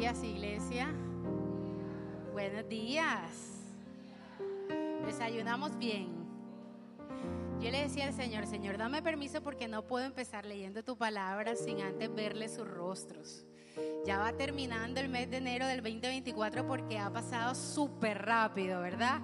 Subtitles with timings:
[0.00, 0.88] días, iglesia.
[2.32, 3.20] Buenos días.
[5.04, 6.08] Desayunamos bien.
[7.60, 11.54] Yo le decía al Señor, Señor, dame permiso porque no puedo empezar leyendo tu palabra
[11.54, 13.44] sin antes verle sus rostros.
[14.06, 19.20] Ya va terminando el mes de enero del 2024 porque ha pasado súper rápido, ¿verdad?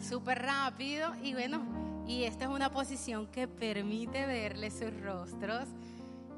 [0.00, 5.68] Súper rápido y bueno, y esta es una posición que permite verle sus rostros.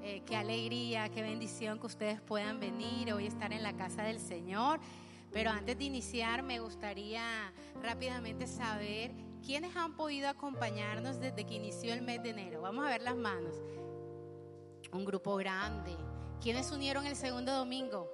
[0.02, 4.20] Eh, qué alegría, qué bendición que ustedes puedan venir hoy estar en la casa del
[4.20, 4.80] Señor.
[5.32, 9.12] Pero antes de iniciar, me gustaría rápidamente saber
[9.44, 12.62] quiénes han podido acompañarnos desde que inició el mes de enero.
[12.62, 13.56] Vamos a ver las manos.
[14.92, 15.94] Un grupo grande.
[16.40, 18.10] ¿Quiénes unieron el segundo domingo?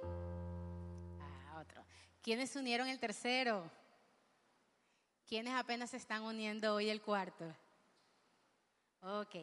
[1.19, 1.85] Ah, otro.
[2.21, 3.69] ¿Quiénes unieron el tercero?
[5.27, 7.45] ¿Quiénes apenas se están uniendo hoy el cuarto?
[9.01, 9.35] Ok.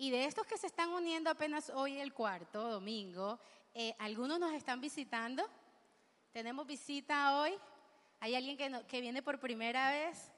[0.00, 3.38] Y de estos que se están uniendo apenas hoy el cuarto domingo,
[3.74, 5.46] eh, ¿algunos nos están visitando?
[6.32, 7.52] ¿Tenemos visita hoy?
[8.18, 10.32] ¿Hay alguien que, que viene por primera vez?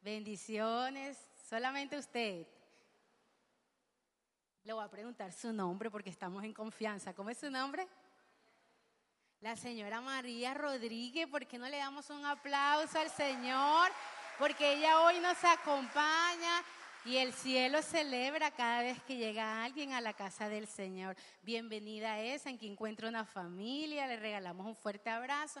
[0.00, 2.46] Bendiciones, solamente usted.
[4.62, 7.12] Le voy a preguntar su nombre porque estamos en confianza.
[7.12, 7.86] ¿Cómo es su nombre?
[9.42, 11.28] La señora María Rodríguez.
[11.28, 13.90] ¿Por qué no le damos un aplauso al Señor?
[14.38, 16.64] Porque ella hoy nos acompaña
[17.04, 21.16] y el cielo celebra cada vez que llega alguien a la casa del Señor.
[21.42, 25.60] Bienvenida es en que encuentra una familia, le regalamos un fuerte abrazo.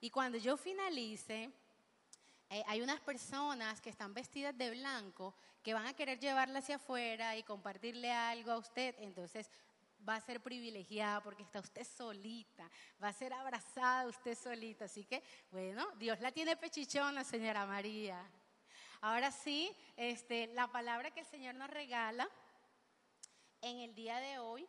[0.00, 1.50] Y cuando yo finalice,
[2.48, 5.34] eh, hay unas personas que están vestidas de blanco
[5.64, 8.94] que van a querer llevarla hacia afuera y compartirle algo a usted.
[8.98, 9.50] Entonces
[10.08, 12.70] va a ser privilegiada porque está usted solita,
[13.02, 14.84] va a ser abrazada usted solita.
[14.84, 18.24] Así que, bueno, Dios la tiene pechichona, señora María.
[19.04, 22.26] Ahora sí, este, la palabra que el Señor nos regala
[23.60, 24.66] en el día de hoy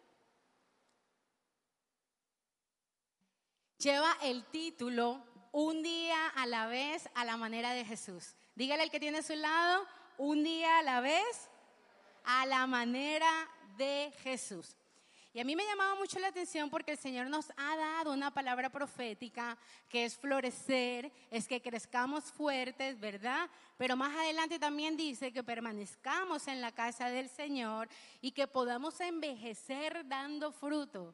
[3.77, 8.35] lleva el título Un día a la vez a la manera de Jesús.
[8.55, 9.87] Dígale al que tiene a su lado,
[10.17, 11.49] un día a la vez
[12.25, 13.31] a la manera
[13.77, 14.75] de Jesús.
[15.35, 18.31] Y a mí me llamaba mucho la atención porque el Señor nos ha dado una
[18.33, 19.57] palabra profética
[19.89, 23.49] que es florecer, es que crezcamos fuertes, ¿verdad?
[23.75, 27.89] Pero más adelante también dice que permanezcamos en la casa del Señor
[28.21, 31.13] y que podamos envejecer dando fruto.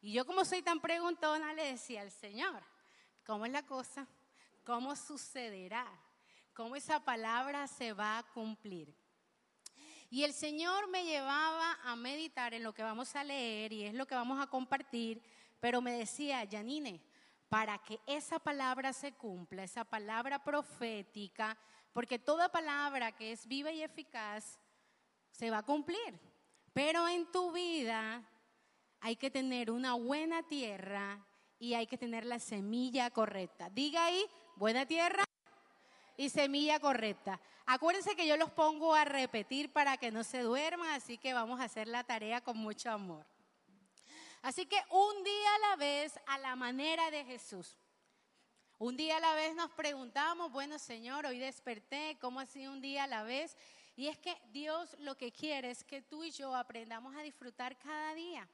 [0.00, 2.62] Y yo como soy tan preguntona le decía al Señor,
[3.26, 4.06] ¿cómo es la cosa?
[4.62, 5.88] ¿Cómo sucederá?
[6.54, 8.94] ¿Cómo esa palabra se va a cumplir?
[10.16, 13.92] Y el Señor me llevaba a meditar en lo que vamos a leer y es
[13.92, 15.20] lo que vamos a compartir,
[15.60, 17.02] pero me decía, Janine,
[17.50, 21.54] para que esa palabra se cumpla, esa palabra profética,
[21.92, 24.58] porque toda palabra que es viva y eficaz
[25.32, 26.18] se va a cumplir.
[26.72, 28.26] Pero en tu vida
[29.00, 31.26] hay que tener una buena tierra
[31.58, 33.68] y hay que tener la semilla correcta.
[33.68, 34.24] Diga ahí,
[34.56, 35.25] buena tierra
[36.16, 37.40] y semilla correcta.
[37.66, 41.60] Acuérdense que yo los pongo a repetir para que no se duerman, así que vamos
[41.60, 43.26] a hacer la tarea con mucho amor.
[44.42, 47.76] Así que un día a la vez, a la manera de Jesús.
[48.78, 53.04] Un día a la vez nos preguntamos, bueno Señor, hoy desperté, ¿cómo así un día
[53.04, 53.56] a la vez?
[53.96, 57.78] Y es que Dios lo que quiere es que tú y yo aprendamos a disfrutar
[57.78, 58.46] cada día.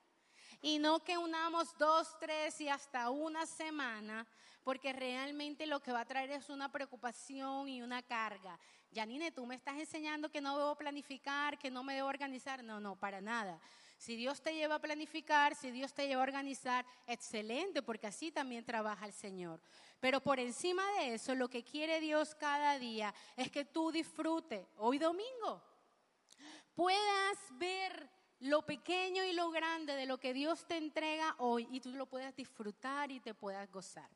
[0.61, 4.27] Y no que unamos dos, tres y hasta una semana,
[4.65, 8.59] porque realmente lo que va a traer es una preocupación y una carga.
[8.95, 12.63] Janine, tú me estás enseñando que no debo planificar, que no me debo organizar.
[12.63, 13.61] No, no, para nada.
[13.97, 18.33] Si Dios te lleva a planificar, si Dios te lleva a organizar, excelente, porque así
[18.33, 19.61] también trabaja el Señor.
[20.01, 24.67] Pero por encima de eso, lo que quiere Dios cada día es que tú disfrutes,
[24.77, 25.63] hoy domingo,
[26.75, 31.79] puedas ver lo pequeño y lo grande de lo que Dios te entrega hoy y
[31.79, 34.11] tú lo puedas disfrutar y te puedas gozar.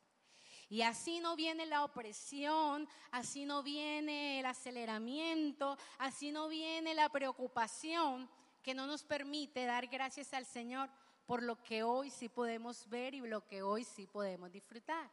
[0.68, 7.08] Y así no viene la opresión, así no viene el aceleramiento, así no viene la
[7.08, 8.28] preocupación
[8.62, 10.90] que no nos permite dar gracias al Señor
[11.24, 15.08] por lo que hoy sí podemos ver y lo que hoy sí podemos disfrutar.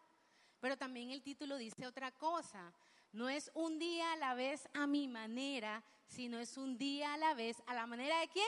[0.60, 2.74] Pero también el título dice otra cosa.
[3.12, 7.18] No es un día a la vez a mi manera, sino es un día a
[7.18, 8.48] la vez a la manera de quién?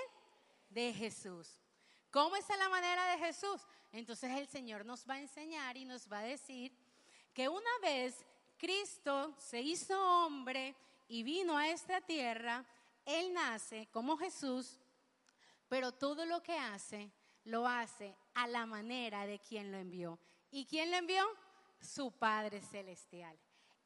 [0.69, 1.61] De Jesús.
[2.09, 3.61] ¿Cómo es la manera de Jesús?
[3.91, 6.75] Entonces el Señor nos va a enseñar y nos va a decir
[7.35, 8.25] que una vez
[8.57, 10.73] Cristo se hizo hombre
[11.09, 12.65] y vino a esta tierra,
[13.05, 14.79] Él nace como Jesús,
[15.67, 17.11] pero todo lo que hace,
[17.43, 20.17] lo hace a la manera de quien lo envió.
[20.49, 21.25] ¿Y quién lo envió?
[21.81, 23.37] Su Padre Celestial.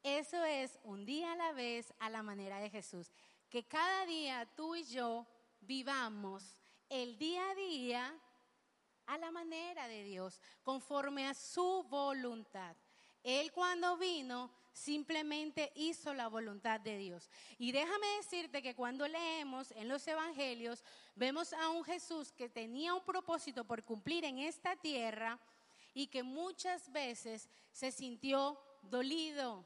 [0.04, 3.12] Eso es un día a la vez a la manera de Jesús.
[3.50, 5.25] Que cada día tú y yo
[5.62, 6.56] vivamos
[6.88, 8.19] el día a día
[9.07, 12.78] a la manera de Dios, conforme a su voluntad.
[13.24, 17.30] Él cuando vino simplemente hizo la voluntad de Dios.
[17.57, 20.83] Y déjame decirte que cuando leemos en los evangelios,
[21.16, 25.38] vemos a un Jesús que tenía un propósito por cumplir en esta tierra
[25.94, 29.66] y que muchas veces se sintió dolido,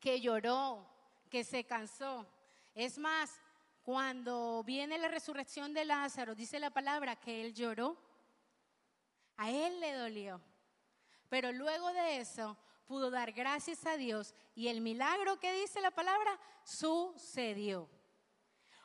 [0.00, 0.86] que lloró,
[1.30, 2.26] que se cansó.
[2.74, 3.40] Es más,
[3.82, 7.96] cuando viene la resurrección de Lázaro, dice la palabra que él lloró.
[9.38, 10.40] A él le dolió.
[11.28, 12.56] Pero luego de eso
[12.86, 17.88] pudo dar gracias a Dios y el milagro que dice la palabra sucedió.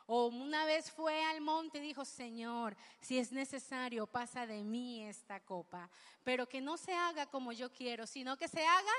[0.06, 5.06] O una vez fue al monte y dijo, Señor, si es necesario, pasa de mí
[5.06, 5.88] esta copa,
[6.24, 8.92] pero que no se haga como yo quiero, sino que se haga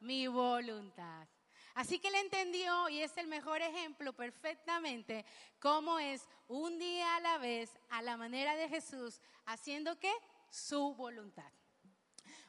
[0.00, 1.26] mi voluntad.
[1.74, 5.24] Así que él entendió y es el mejor ejemplo perfectamente
[5.58, 10.12] cómo es un día a la vez, a la manera de Jesús, haciendo que
[10.50, 11.50] su voluntad.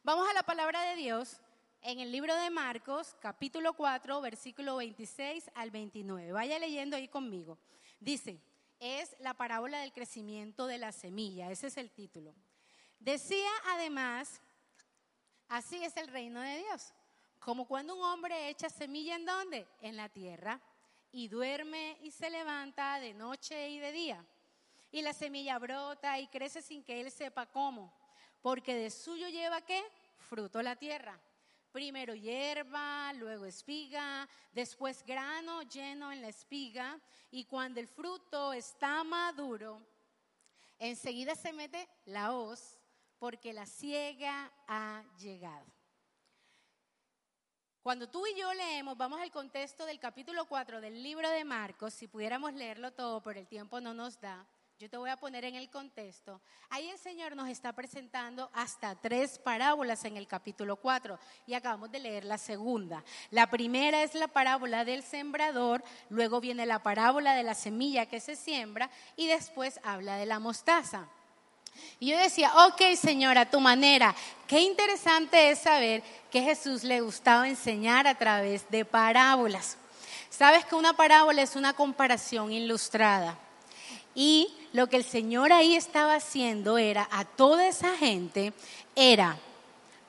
[0.03, 1.41] Vamos a la palabra de Dios
[1.85, 6.31] en el libro de Marcos, capítulo 4, versículo 26 al 29.
[6.31, 7.59] Vaya leyendo ahí conmigo.
[7.99, 8.41] Dice,
[8.79, 12.33] es la parábola del crecimiento de la semilla, ese es el título.
[12.97, 14.41] Decía además,
[15.47, 16.91] así es el reino de Dios,
[17.37, 19.67] como cuando un hombre echa semilla en dónde?
[19.79, 20.59] En la tierra,
[21.11, 24.25] y duerme y se levanta de noche y de día.
[24.91, 27.93] Y la semilla brota y crece sin que él sepa cómo,
[28.41, 29.83] porque de suyo lleva qué?
[30.17, 31.19] Fruto la tierra.
[31.75, 36.98] Primero hierba, luego espiga, después grano lleno en la espiga
[37.31, 39.86] y cuando el fruto está maduro,
[40.80, 42.80] enseguida se mete la hoz
[43.19, 45.66] porque la ciega ha llegado.
[47.81, 51.94] Cuando tú y yo leemos, vamos al contexto del capítulo 4 del libro de Marcos,
[51.94, 54.48] si pudiéramos leerlo todo, pero el tiempo no nos da.
[54.77, 56.42] Yo te voy a poner en el contexto.
[56.69, 61.18] Ahí el Señor nos está presentando hasta tres parábolas en el capítulo 4
[61.48, 63.01] y acabamos de leer la segunda.
[63.31, 68.19] La primera es la parábola del sembrador, luego viene la parábola de la semilla que
[68.19, 71.07] se siembra y después habla de la mostaza.
[71.98, 74.13] Y yo decía, ok Señor, a tu manera,
[74.45, 79.77] qué interesante es saber que Jesús le gustaba enseñar a través de parábolas.
[80.30, 83.39] Sabes que una parábola es una comparación ilustrada.
[84.15, 88.53] Y lo que el Señor ahí estaba haciendo era a toda esa gente,
[88.95, 89.38] era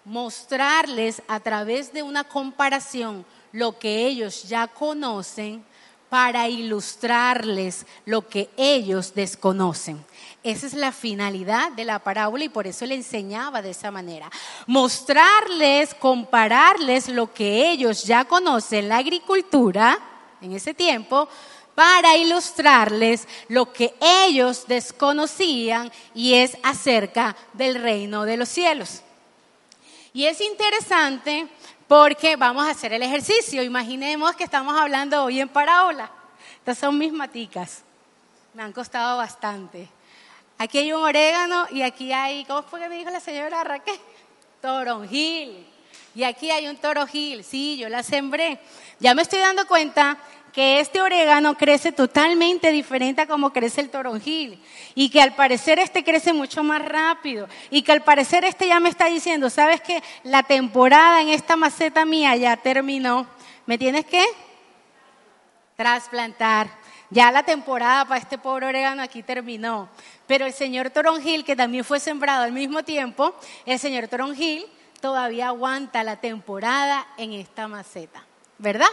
[0.05, 5.65] mostrarles a través de una comparación lo que ellos ya conocen
[6.09, 10.05] para ilustrarles lo que ellos desconocen.
[10.45, 14.31] Esa es la finalidad de la parábola y por eso le enseñaba de esa manera.
[14.69, 19.99] Mostrarles, compararles lo que ellos ya conocen, la agricultura
[20.41, 21.29] en ese tiempo,
[21.77, 29.03] para ilustrarles lo que ellos desconocían y es acerca del reino de los cielos.
[30.15, 31.47] Y es interesante
[31.87, 33.63] porque vamos a hacer el ejercicio.
[33.63, 36.11] Imaginemos que estamos hablando hoy en parábola.
[36.59, 37.83] Estas son mis maticas.
[38.55, 39.87] Me han costado bastante.
[40.57, 44.01] Aquí hay un orégano y aquí hay, ¿cómo fue que me dijo la señora Raquel?
[44.63, 45.67] Toronjil.
[46.15, 47.45] Y aquí hay un toronjil.
[47.45, 48.59] Sí, yo la sembré.
[48.99, 50.17] Ya me estoy dando cuenta
[50.57, 54.59] que este orégano crece totalmente diferente a como crece el toronjil
[54.95, 58.81] y que al parecer este crece mucho más rápido y que al parecer este ya
[58.81, 60.03] me está diciendo, ¿sabes qué?
[60.23, 63.27] La temporada en esta maceta mía ya terminó.
[63.67, 64.25] ¿Me tienes que
[65.77, 66.71] trasplantar?
[67.11, 69.91] Ya la temporada para este pobre orégano aquí terminó.
[70.27, 73.35] Pero el señor toronjil, que también fue sembrado al mismo tiempo,
[73.67, 74.65] el señor toronjil
[75.03, 78.25] todavía aguanta la temporada en esta maceta,
[78.57, 78.89] ¿verdad?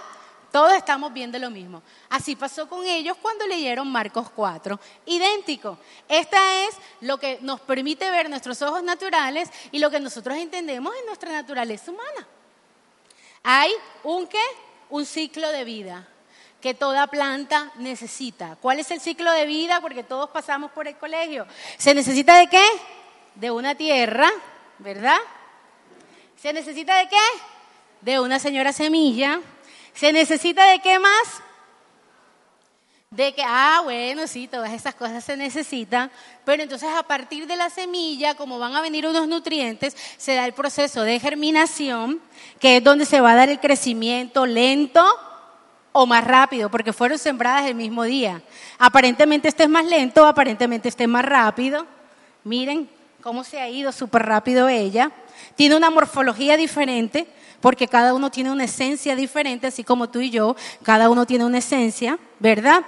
[0.53, 1.81] Todos estamos viendo lo mismo.
[2.11, 4.79] Así pasó con ellos cuando leyeron Marcos 4.
[5.07, 5.79] Idéntico.
[6.07, 10.93] Esta es lo que nos permite ver nuestros ojos naturales y lo que nosotros entendemos
[10.95, 12.27] en nuestra naturaleza humana.
[13.41, 13.71] Hay
[14.03, 14.43] un qué?
[14.91, 16.07] Un ciclo de vida
[16.61, 18.55] que toda planta necesita.
[18.61, 19.81] ¿Cuál es el ciclo de vida?
[19.81, 21.47] Porque todos pasamos por el colegio.
[21.79, 22.65] ¿Se necesita de qué?
[23.33, 24.29] De una tierra,
[24.77, 25.17] ¿verdad?
[26.39, 27.25] ¿Se necesita de qué?
[28.01, 29.41] De una señora semilla,
[29.93, 31.41] ¿Se necesita de qué más?
[33.11, 36.09] De que, ah, bueno, sí, todas esas cosas se necesitan,
[36.43, 40.45] pero entonces a partir de la semilla, como van a venir unos nutrientes, se da
[40.45, 42.19] el proceso de germinación,
[42.59, 45.05] que es donde se va a dar el crecimiento lento
[45.91, 48.41] o más rápido, porque fueron sembradas el mismo día.
[48.79, 51.85] Aparentemente este es más lento, aparentemente este es más rápido.
[52.43, 52.89] Miren
[53.21, 55.11] cómo se ha ido súper rápido ella.
[55.55, 57.27] Tiene una morfología diferente,
[57.63, 60.53] porque cada uno tiene una esencia diferente, así como tú y yo,
[60.83, 62.83] cada uno tiene una esencia, ¿verdad?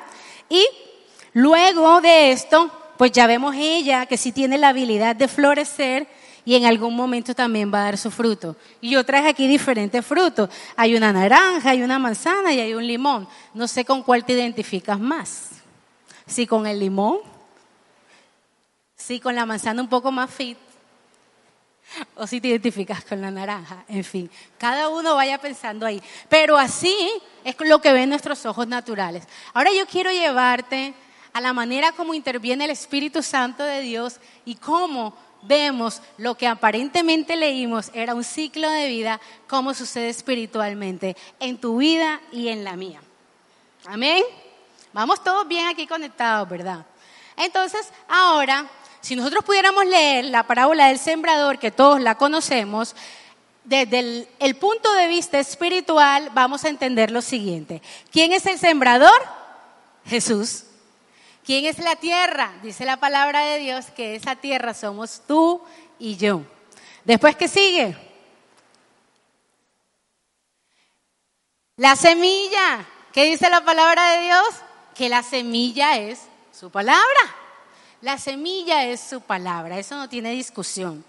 [0.50, 0.68] Y
[1.32, 6.08] luego de esto pues ya vemos ella que sí tiene la habilidad de florecer
[6.44, 8.58] y en algún momento también va a dar su fruto.
[8.82, 10.50] Y yo traje aquí diferentes frutos.
[10.76, 13.30] Hay una naranja, hay una manzana y hay un limón.
[13.54, 15.52] No sé con cuál te identificas más.
[16.28, 17.20] Si con el limón,
[18.98, 20.58] si con la manzana un poco más fit,
[22.16, 23.84] o si te identificas con la naranja.
[23.88, 26.02] En fin, cada uno vaya pensando ahí.
[26.30, 26.96] Pero así
[27.44, 29.28] es lo que ven nuestros ojos naturales.
[29.54, 30.94] Ahora yo quiero llevarte
[31.34, 36.48] a la manera como interviene el Espíritu Santo de Dios y cómo vemos lo que
[36.48, 42.64] aparentemente leímos era un ciclo de vida, cómo sucede espiritualmente en tu vida y en
[42.64, 43.02] la mía.
[43.86, 44.24] Amén.
[44.94, 46.86] Vamos todos bien aquí conectados, ¿verdad?
[47.38, 48.66] Entonces, ahora,
[49.06, 52.96] si nosotros pudiéramos leer la parábola del sembrador, que todos la conocemos,
[53.64, 57.84] desde el, punto de vista espiritual, vamos a entender lo siguiente.
[58.12, 59.14] ¿Quién es el sembrador?
[60.08, 60.64] Jesús.
[61.46, 62.52] ¿Quién es la tierra?
[62.64, 65.62] Dice la palabra de Dios que esa tierra somos tú
[66.00, 66.42] y yo.
[67.04, 67.96] Después, ¿qué sigue?
[71.76, 72.88] La semilla.
[73.14, 74.48] ¿Qué dice la palabra de Dios?
[74.96, 76.22] Que la semilla es
[76.52, 77.45] su palabra.
[78.06, 81.04] La semilla es su palabra, eso no tiene discusión.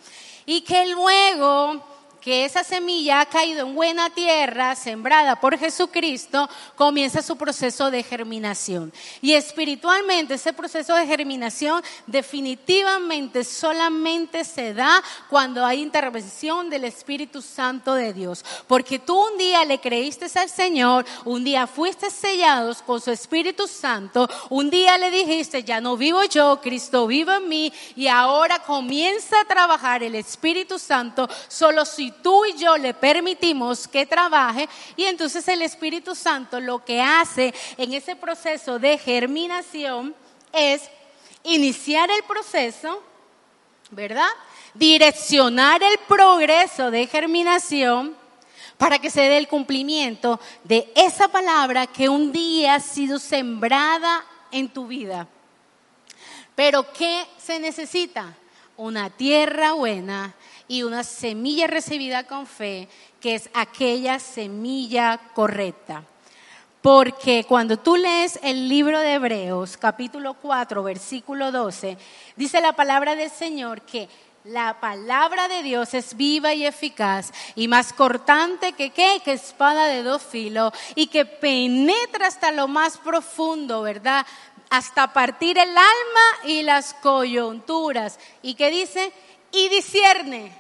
[0.47, 1.85] Y que luego
[2.27, 8.03] que esa semilla ha caído en buena tierra, sembrada por Jesucristo, comienza su proceso de
[8.03, 8.93] germinación.
[9.23, 17.41] Y espiritualmente ese proceso de germinación definitivamente solamente se da cuando hay intervención del Espíritu
[17.41, 18.45] Santo de Dios.
[18.67, 23.69] Porque tú un día le creíste al Señor, un día fuiste sellados con su Espíritu
[23.69, 28.59] Santo, un día le dijiste, ya no vivo yo, Cristo vive en mí, y ahora
[28.65, 34.69] comienza a trabajar el Espíritu Santo solo si tú y yo le permitimos que trabaje
[34.97, 40.15] y entonces el Espíritu Santo lo que hace en ese proceso de germinación
[40.53, 40.83] es
[41.43, 43.03] iniciar el proceso,
[43.91, 44.29] ¿verdad?
[44.75, 48.17] Direccionar el progreso de germinación
[48.77, 54.25] para que se dé el cumplimiento de esa palabra que un día ha sido sembrada
[54.51, 55.27] en tu vida.
[56.55, 58.35] Pero ¿qué se necesita?
[58.77, 60.35] Una tierra buena
[60.69, 62.89] y una semilla recibida con fe,
[63.21, 66.05] que es aquella semilla correcta.
[66.83, 71.99] Porque cuando tú lees el libro de Hebreos, capítulo 4, versículo 12,
[72.37, 74.09] dice la palabra del Señor que
[74.45, 79.87] la palabra de Dios es viva y eficaz y más cortante que qué, que espada
[79.87, 84.25] de dos filos y que penetra hasta lo más profundo, ¿verdad?
[84.71, 88.21] Hasta partir el alma y las coyunturas.
[88.43, 89.13] ¿Y qué dice?
[89.53, 90.53] Y discierne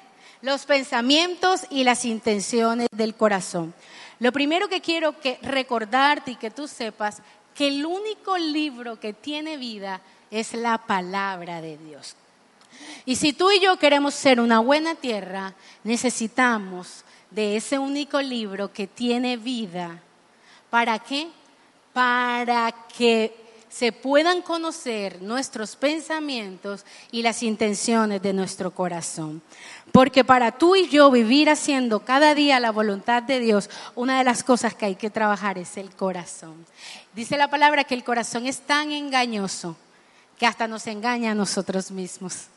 [0.42, 3.74] los pensamientos y las intenciones del corazón.
[4.18, 7.22] Lo primero que quiero que recordarte y que tú sepas
[7.54, 10.00] que el único libro que tiene vida
[10.30, 12.16] es la palabra de Dios.
[13.04, 18.72] Y si tú y yo queremos ser una buena tierra, necesitamos de ese único libro
[18.72, 20.00] que tiene vida.
[20.70, 21.28] ¿Para qué?
[21.92, 29.42] Para que se puedan conocer nuestros pensamientos y las intenciones de nuestro corazón.
[29.92, 34.24] Porque para tú y yo vivir haciendo cada día la voluntad de Dios, una de
[34.24, 36.66] las cosas que hay que trabajar es el corazón.
[37.14, 39.76] Dice la palabra que el corazón es tan engañoso
[40.38, 42.48] que hasta nos engaña a nosotros mismos.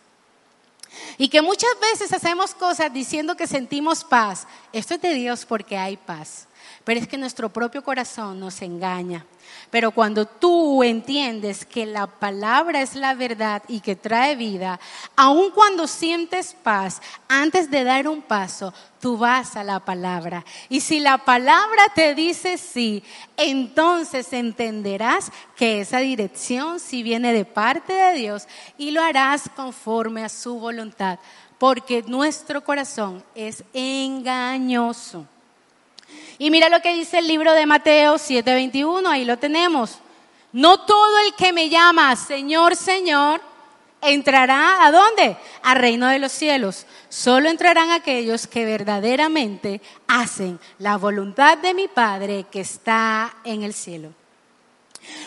[1.18, 4.48] Y que muchas veces hacemos cosas diciendo que sentimos paz.
[4.74, 6.49] Esto es de Dios porque hay paz.
[6.84, 9.26] Pero es que nuestro propio corazón nos engaña.
[9.70, 14.80] Pero cuando tú entiendes que la palabra es la verdad y que trae vida,
[15.16, 20.44] aun cuando sientes paz, antes de dar un paso, tú vas a la palabra.
[20.70, 23.04] Y si la palabra te dice sí,
[23.38, 30.24] entonces entenderás que esa dirección sí viene de parte de Dios y lo harás conforme
[30.24, 31.20] a su voluntad,
[31.60, 35.28] porque nuestro corazón es engañoso.
[36.40, 40.00] Y mira lo que dice el libro de Mateo 7:21, ahí lo tenemos.
[40.54, 43.42] No todo el que me llama Señor, Señor,
[44.02, 45.36] entrará a dónde?
[45.62, 46.86] Al reino de los cielos.
[47.10, 53.74] Solo entrarán aquellos que verdaderamente hacen la voluntad de mi Padre que está en el
[53.74, 54.14] cielo.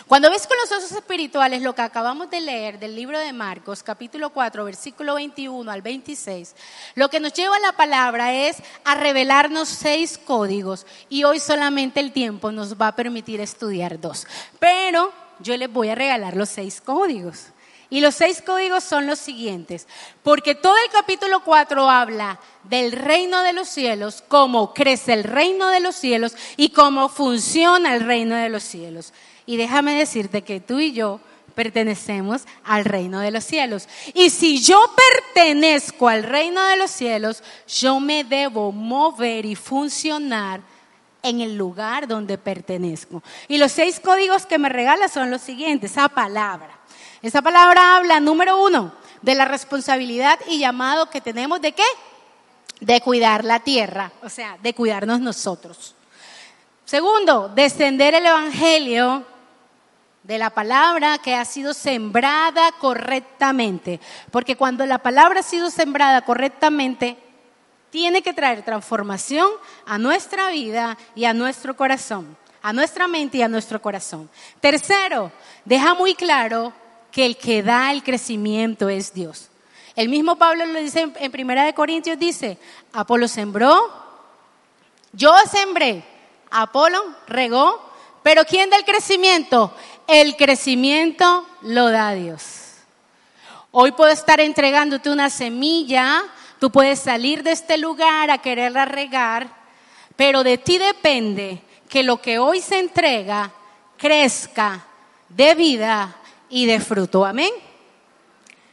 [0.06, 3.82] Cuando ves con los ojos espirituales lo que acabamos de leer del libro de Marcos,
[3.82, 6.54] capítulo 4, versículo 21 al 26,
[6.94, 12.00] lo que nos lleva a la palabra es a revelarnos seis códigos y hoy solamente
[12.00, 14.26] el tiempo nos va a permitir estudiar dos.
[14.58, 17.46] Pero yo les voy a regalar los seis códigos.
[17.92, 19.86] Y los seis códigos son los siguientes,
[20.22, 25.68] porque todo el capítulo 4 habla del reino de los cielos, cómo crece el reino
[25.68, 29.12] de los cielos y cómo funciona el reino de los cielos.
[29.46, 31.20] Y déjame decirte que tú y yo
[31.54, 33.88] Pertenecemos al reino de los cielos.
[34.14, 34.80] Y si yo
[35.34, 40.60] pertenezco al reino de los cielos, yo me debo mover y funcionar
[41.22, 43.22] en el lugar donde pertenezco.
[43.48, 46.78] Y los seis códigos que me regala son los siguientes, esa palabra.
[47.20, 51.84] Esa palabra habla, número uno, de la responsabilidad y llamado que tenemos de qué?
[52.80, 55.94] De cuidar la tierra, o sea, de cuidarnos nosotros.
[56.84, 59.24] Segundo, descender el Evangelio
[60.22, 64.00] de la palabra que ha sido sembrada correctamente.
[64.30, 67.16] Porque cuando la palabra ha sido sembrada correctamente,
[67.90, 69.48] tiene que traer transformación
[69.84, 74.30] a nuestra vida y a nuestro corazón, a nuestra mente y a nuestro corazón.
[74.60, 75.30] Tercero,
[75.64, 76.72] deja muy claro
[77.10, 79.50] que el que da el crecimiento es Dios.
[79.94, 82.56] El mismo Pablo lo dice en Primera de Corintios, dice,
[82.94, 83.92] Apolo sembró,
[85.12, 86.02] yo sembré,
[86.50, 89.74] Apolo regó, pero ¿quién da el crecimiento?
[90.06, 92.72] El crecimiento lo da Dios.
[93.70, 96.22] Hoy puedo estar entregándote una semilla,
[96.58, 99.48] tú puedes salir de este lugar a quererla regar,
[100.16, 103.50] pero de ti depende que lo que hoy se entrega
[103.96, 104.84] crezca
[105.28, 106.14] de vida
[106.50, 107.24] y de fruto.
[107.24, 107.52] Amén.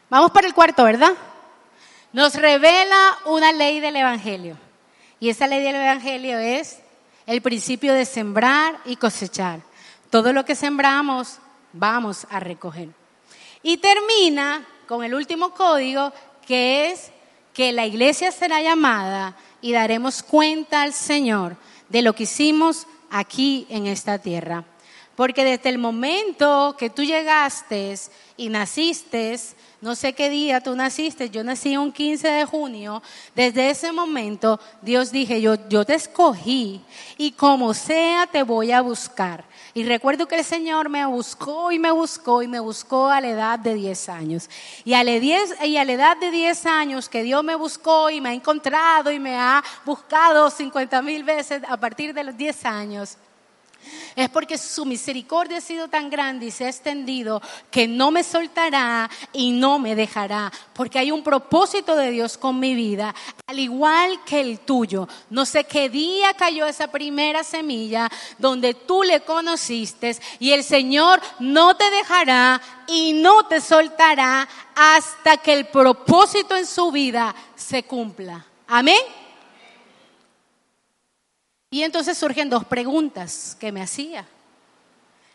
[0.10, 1.14] Vamos para el cuarto, ¿verdad?
[2.12, 4.58] Nos revela una ley del Evangelio.
[5.20, 6.80] Y esa ley del Evangelio es
[7.26, 9.69] el principio de sembrar y cosechar.
[10.10, 11.40] Todo lo que sembramos
[11.74, 12.90] vamos a recoger.
[13.62, 16.12] Y termina con el último código
[16.46, 17.12] que es
[17.54, 21.58] que la iglesia será llamada y daremos cuenta al Señor
[21.90, 24.64] de lo que hicimos aquí en esta tierra.
[25.16, 27.94] Porque desde el momento que tú llegaste
[28.38, 29.38] y naciste,
[29.82, 33.04] no sé qué día tú naciste, yo nací un 15 de junio,
[33.36, 36.82] desde ese momento Dios dije, yo, yo te escogí
[37.18, 39.44] y como sea te voy a buscar.
[39.74, 43.30] Y recuerdo que el Señor me buscó y me buscó y me buscó a la
[43.30, 44.50] edad de 10 años.
[44.84, 49.12] Y a, la edad de 10 años que Dios me buscó y me ha encontrado
[49.12, 53.18] y me ha buscado 50 mil veces a partir de los 10 años,
[54.16, 57.42] es porque su misericordia ha sido tan grande y se ha extendido
[57.72, 62.60] que no me soltará y no me dejará, porque hay un propósito de Dios con
[62.60, 63.14] mi vida,
[63.48, 65.08] al igual que el tuyo.
[65.30, 71.22] No sé qué día cayó esa primera semilla donde tú le conociste y el Señor
[71.40, 77.84] no te dejará y no te soltará hasta que el propósito en su vida se
[77.84, 78.46] cumpla.
[78.68, 79.00] Amén.
[81.70, 84.26] Y entonces surgen dos preguntas que me hacía.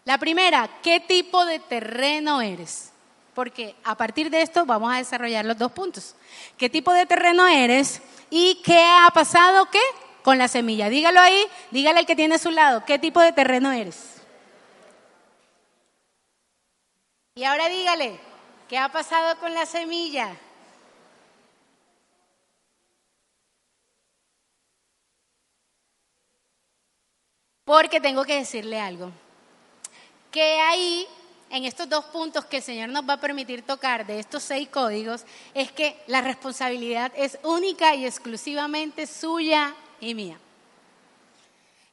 [0.04, 2.90] La primera, ¿qué tipo de terreno eres?
[3.34, 6.14] Porque a partir de esto vamos a desarrollar los dos puntos.
[6.56, 8.02] ¿Qué tipo de terreno eres?
[8.30, 9.80] ¿Y qué ha pasado qué?
[10.22, 10.88] Con la semilla.
[10.88, 14.14] Dígalo ahí, dígale al que tiene a su lado, ¿qué tipo de terreno eres?
[17.36, 18.18] Y ahora dígale,
[18.68, 20.36] ¿qué ha pasado con la semilla?
[27.64, 29.10] Porque tengo que decirle algo.
[30.30, 31.06] Que ahí,
[31.50, 34.68] en estos dos puntos que el Señor nos va a permitir tocar de estos seis
[34.68, 35.24] códigos,
[35.54, 40.38] es que la responsabilidad es única y exclusivamente suya y mía.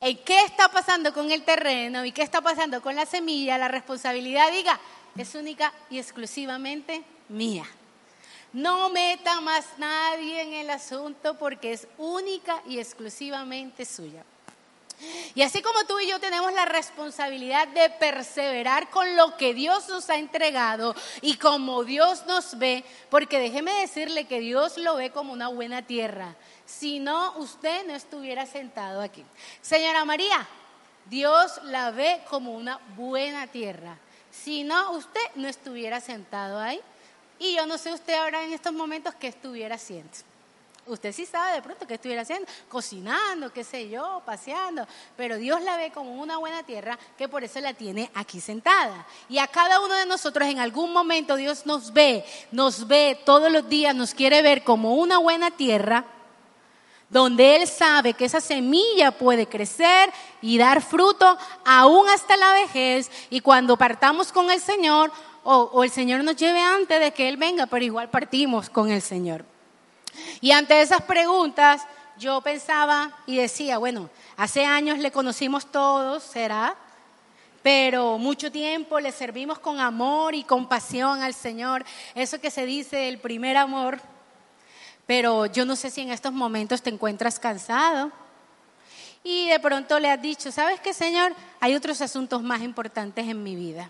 [0.01, 3.57] ¿En qué está pasando con el terreno y qué está pasando con la semilla?
[3.57, 4.79] La responsabilidad, diga,
[5.15, 7.65] es única y exclusivamente mía.
[8.51, 14.25] No meta más nadie en el asunto porque es única y exclusivamente suya.
[15.33, 19.87] Y así como tú y yo tenemos la responsabilidad de perseverar con lo que Dios
[19.89, 25.11] nos ha entregado y como Dios nos ve, porque déjeme decirle que Dios lo ve
[25.11, 26.35] como una buena tierra.
[26.65, 29.23] Si no, usted no estuviera sentado aquí.
[29.61, 30.47] Señora María,
[31.05, 33.97] Dios la ve como una buena tierra.
[34.31, 36.79] Si no, usted no estuviera sentado ahí.
[37.39, 40.11] Y yo no sé usted ahora en estos momentos qué estuviera haciendo.
[40.91, 45.61] Usted sí sabe de pronto qué estuviera haciendo, cocinando, qué sé yo, paseando, pero Dios
[45.61, 49.07] la ve como una buena tierra que por eso la tiene aquí sentada.
[49.29, 53.49] Y a cada uno de nosotros en algún momento Dios nos ve, nos ve todos
[53.49, 56.03] los días, nos quiere ver como una buena tierra
[57.07, 63.09] donde Él sabe que esa semilla puede crecer y dar fruto aún hasta la vejez
[63.29, 65.09] y cuando partamos con el Señor
[65.45, 68.91] o, o el Señor nos lleve antes de que Él venga, pero igual partimos con
[68.91, 69.45] el Señor.
[70.39, 71.83] Y ante esas preguntas
[72.17, 76.75] yo pensaba y decía, bueno, hace años le conocimos todos, ¿será?
[77.63, 83.07] Pero mucho tiempo le servimos con amor y compasión al Señor, eso que se dice
[83.07, 83.99] el primer amor.
[85.05, 88.11] Pero yo no sé si en estos momentos te encuentras cansado
[89.23, 91.33] y de pronto le has dicho, ¿sabes qué, Señor?
[91.59, 93.89] Hay otros asuntos más importantes en mi vida.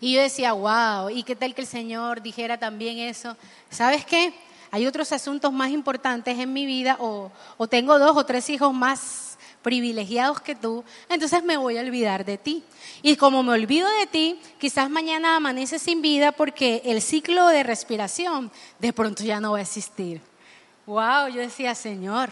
[0.00, 3.36] Y yo decía, wow, ¿y qué tal que el Señor dijera también eso?
[3.70, 4.34] ¿Sabes qué?
[4.70, 7.30] Hay otros asuntos más importantes en mi vida o,
[7.68, 12.36] tengo dos o tres hijos más privilegiados que tú, entonces me voy a olvidar de
[12.36, 12.64] ti.
[13.00, 17.62] Y como me olvido de ti, quizás mañana amanece sin vida porque el ciclo de
[17.62, 20.20] respiración de pronto ya no va a existir.
[20.86, 22.30] Wow, yo decía, Señor,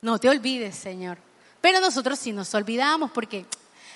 [0.00, 1.18] no te olvides, Señor.
[1.60, 3.46] Pero nosotros sí nos olvidamos porque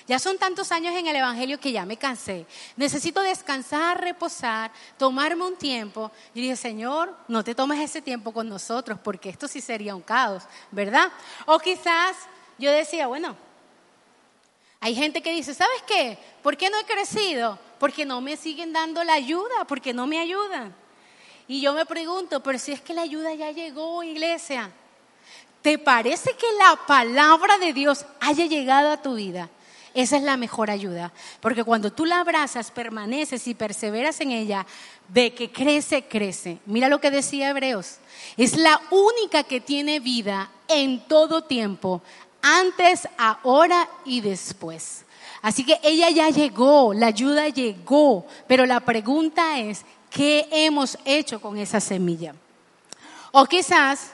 [0.07, 2.45] ya son tantos años en el Evangelio que ya me cansé.
[2.77, 6.11] Necesito descansar, reposar, tomarme un tiempo.
[6.33, 10.01] Y dije, Señor, no te tomes ese tiempo con nosotros porque esto sí sería un
[10.01, 11.11] caos, ¿verdad?
[11.45, 12.15] O quizás
[12.57, 13.35] yo decía, bueno,
[14.79, 16.17] hay gente que dice, ¿sabes qué?
[16.41, 17.59] ¿Por qué no he crecido?
[17.77, 20.73] Porque no me siguen dando la ayuda, porque no me ayudan.
[21.49, 24.71] Y yo me pregunto, pero si es que la ayuda ya llegó, iglesia,
[25.61, 29.49] ¿te parece que la palabra de Dios haya llegado a tu vida?
[29.97, 34.63] Esa es la mejor ayuda, porque cuando tú la abrazas, permaneces y perseveras en ella,
[35.07, 36.59] de que crece, crece.
[36.67, 37.97] Mira lo que decía Hebreos,
[38.37, 42.03] es la única que tiene vida en todo tiempo,
[42.43, 45.03] antes, ahora y después.
[45.41, 51.41] Así que ella ya llegó, la ayuda llegó, pero la pregunta es, ¿qué hemos hecho
[51.41, 52.35] con esa semilla?
[53.31, 54.11] O quizás,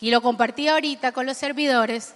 [0.00, 2.14] y lo compartí ahorita con los servidores,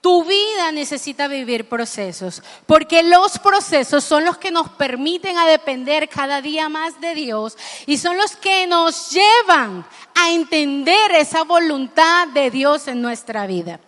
[0.00, 6.08] tu vida necesita vivir procesos, porque los procesos son los que nos permiten a depender
[6.08, 9.84] cada día más de Dios y son los que nos llevan
[10.14, 13.78] a entender esa voluntad de Dios en nuestra vida.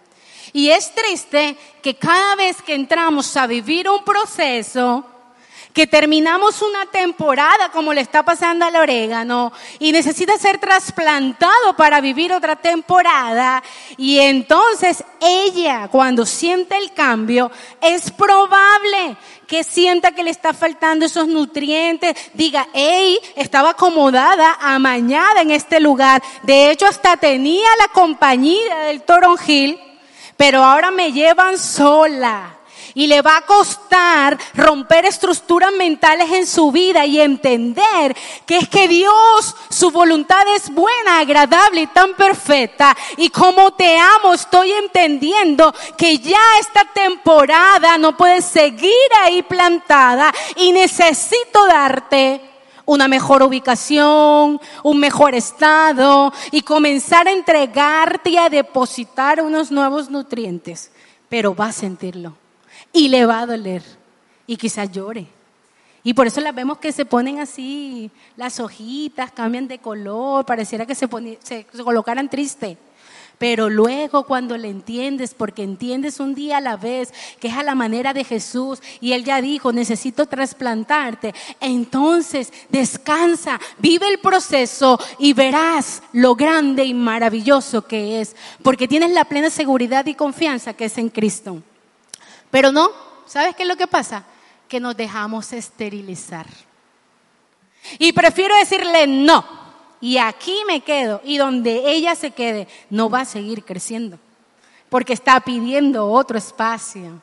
[0.52, 5.04] Y es triste que cada vez que entramos a vivir un proceso,
[5.72, 12.00] que terminamos una temporada como le está pasando al orégano y necesita ser trasplantado para
[12.00, 13.62] vivir otra temporada.
[13.96, 21.04] Y entonces ella cuando siente el cambio es probable que sienta que le está faltando
[21.04, 27.88] esos nutrientes, diga, hey, estaba acomodada, amañada en este lugar, de hecho hasta tenía la
[27.88, 29.78] compañía del toronjil,
[30.38, 32.61] pero ahora me llevan sola
[32.94, 38.68] y le va a costar romper estructuras mentales en su vida y entender que es
[38.68, 42.96] que Dios, su voluntad es buena, agradable y tan perfecta.
[43.16, 50.32] Y como te amo, estoy entendiendo que ya esta temporada no puede seguir ahí plantada
[50.56, 52.40] y necesito darte
[52.84, 60.10] una mejor ubicación, un mejor estado y comenzar a entregarte y a depositar unos nuevos
[60.10, 60.90] nutrientes.
[61.28, 62.41] Pero va a sentirlo
[62.92, 63.82] y le va a doler
[64.46, 65.26] y quizás llore.
[66.04, 70.84] Y por eso las vemos que se ponen así, las hojitas cambian de color, pareciera
[70.84, 71.08] que se,
[71.42, 72.76] se, colocaran triste.
[73.38, 77.62] Pero luego cuando le entiendes, porque entiendes un día a la vez que es a
[77.62, 84.98] la manera de Jesús y Él ya dijo, necesito trasplantarte, entonces descansa, vive el proceso
[85.18, 90.74] y verás lo grande y maravilloso que es, porque tienes la plena seguridad y confianza
[90.74, 91.62] que es en Cristo.
[92.52, 92.90] Pero no,
[93.24, 94.24] ¿sabes qué es lo que pasa?
[94.68, 96.46] Que nos dejamos esterilizar.
[97.98, 99.42] Y prefiero decirle no.
[100.02, 101.22] Y aquí me quedo.
[101.24, 104.18] Y donde ella se quede, no va a seguir creciendo.
[104.90, 107.22] Porque está pidiendo otro espacio.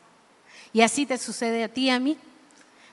[0.73, 2.17] Y así te sucede a ti y a mí.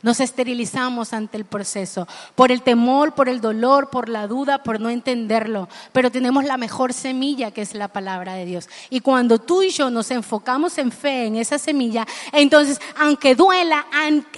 [0.07, 4.79] Nos esterilizamos ante el proceso, por el temor, por el dolor, por la duda, por
[4.79, 5.69] no entenderlo.
[5.90, 8.69] Pero tenemos la mejor semilla que es la palabra de Dios.
[8.88, 13.85] Y cuando tú y yo nos enfocamos en fe, en esa semilla, entonces, aunque duela,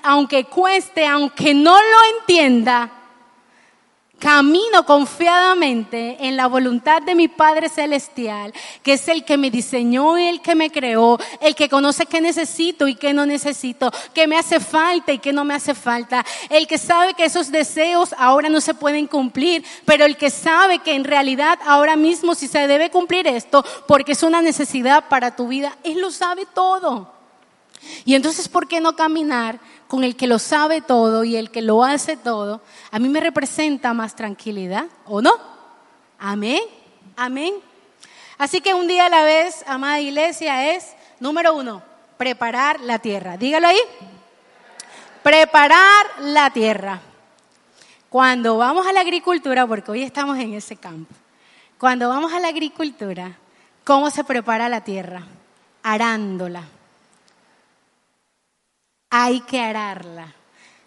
[0.02, 2.90] aunque cueste, aunque no lo entienda,
[4.18, 8.52] camino confiadamente en la voluntad de mi Padre Celestial,
[8.82, 12.20] que es el que me diseñó y el que me creó, el que conoce qué
[12.20, 16.24] necesito y qué no necesito, qué me hace falta y qué no me hace falta,
[16.50, 20.80] el que sabe que esos deseos ahora no se pueden cumplir, pero el que sabe
[20.80, 25.36] que en realidad ahora mismo si se debe cumplir esto, porque es una necesidad para
[25.36, 27.17] tu vida, Él lo sabe todo.
[28.04, 31.62] Y entonces, ¿por qué no caminar con el que lo sabe todo y el que
[31.62, 32.60] lo hace todo?
[32.90, 35.32] A mí me representa más tranquilidad, ¿o no?
[36.18, 36.60] Amén,
[37.16, 37.54] amén.
[38.36, 41.82] Así que un día a la vez, amada iglesia, es, número uno,
[42.16, 43.36] preparar la tierra.
[43.36, 43.80] Dígalo ahí.
[45.22, 47.00] Preparar la tierra.
[48.08, 51.14] Cuando vamos a la agricultura, porque hoy estamos en ese campo,
[51.78, 53.36] cuando vamos a la agricultura,
[53.84, 55.22] ¿cómo se prepara la tierra?
[55.82, 56.77] Arándola
[59.10, 60.34] hay que ararla.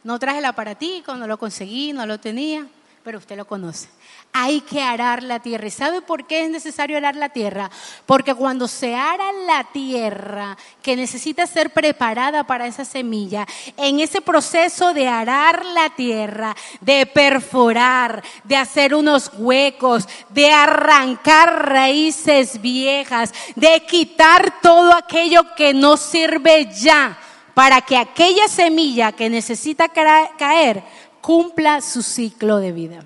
[0.04, 2.66] No traje el aparatico, no lo conseguí, no lo tenía,
[3.04, 3.88] pero usted lo conoce.
[4.34, 5.68] Hay que arar la tierra.
[5.68, 7.70] ¿Y sabe por qué es necesario arar la tierra?
[8.06, 13.46] Porque cuando se ara la tierra, que necesita ser preparada para esa semilla,
[13.78, 21.68] en ese proceso de arar la tierra, de perforar, de hacer unos huecos, de arrancar
[21.68, 27.18] raíces viejas, de quitar todo aquello que no sirve ya,
[27.54, 30.84] para que aquella semilla que necesita caer
[31.22, 33.06] cumpla su ciclo de vida.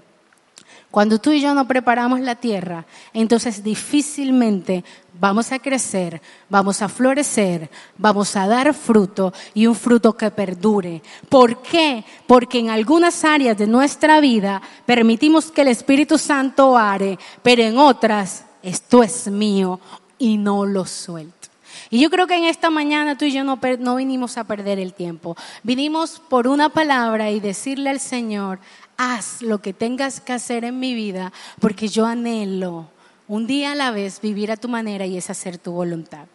[0.95, 4.85] Cuando tú y yo no preparamos la tierra, entonces difícilmente
[5.19, 11.01] vamos a crecer, vamos a florecer, vamos a dar fruto y un fruto que perdure.
[11.27, 12.05] ¿Por qué?
[12.27, 17.77] Porque en algunas áreas de nuestra vida permitimos que el Espíritu Santo are, pero en
[17.77, 19.81] otras esto es mío
[20.17, 21.49] y no lo suelto.
[21.89, 24.79] Y yo creo que en esta mañana tú y yo no, no vinimos a perder
[24.79, 25.35] el tiempo.
[25.63, 28.59] Vinimos por una palabra y decirle al Señor,
[28.97, 32.89] haz lo que tengas que hacer en mi vida, porque yo anhelo
[33.27, 36.27] un día a la vez vivir a tu manera y es hacer tu voluntad.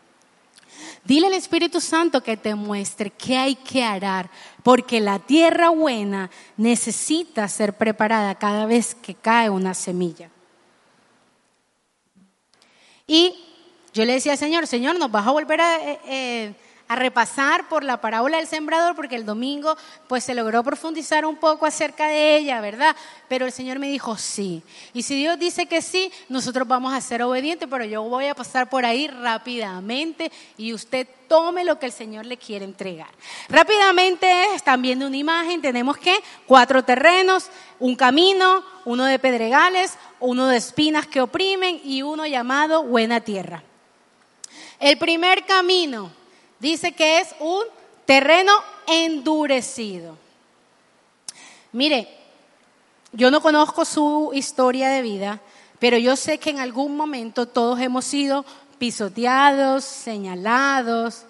[1.04, 4.30] Dile al Espíritu Santo que te muestre qué hay que arar,
[4.62, 10.30] porque la tierra buena necesita ser preparada cada vez que cae una semilla.
[13.06, 13.34] Y
[13.92, 15.76] yo le decía Señor, Señor, nos vas a volver a...
[15.84, 16.54] Eh, eh,
[16.90, 19.76] a repasar por la parábola del sembrador, porque el domingo
[20.08, 22.96] pues se logró profundizar un poco acerca de ella, ¿verdad?
[23.28, 24.60] Pero el Señor me dijo sí.
[24.92, 28.34] Y si Dios dice que sí, nosotros vamos a ser obedientes, pero yo voy a
[28.34, 33.10] pasar por ahí rápidamente y usted tome lo que el Señor le quiere entregar.
[33.48, 40.48] Rápidamente están viendo una imagen, tenemos que cuatro terrenos, un camino, uno de pedregales, uno
[40.48, 43.62] de espinas que oprimen y uno llamado buena tierra.
[44.80, 46.10] El primer camino
[46.60, 47.64] Dice que es un
[48.04, 48.52] terreno
[48.86, 50.16] endurecido.
[51.72, 52.06] Mire,
[53.12, 55.40] yo no conozco su historia de vida,
[55.78, 58.44] pero yo sé que en algún momento todos hemos sido
[58.78, 61.24] pisoteados, señalados,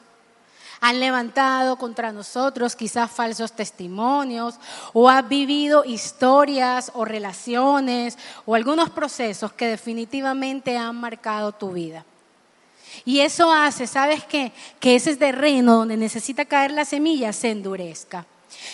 [0.81, 4.55] han levantado contra nosotros quizás falsos testimonios
[4.95, 12.05] o has vivido historias o relaciones o algunos procesos que definitivamente han marcado tu vida.
[13.05, 14.53] Y eso hace, ¿sabes qué?
[14.79, 18.27] Que ese terreno donde necesita caer la semilla se endurezca.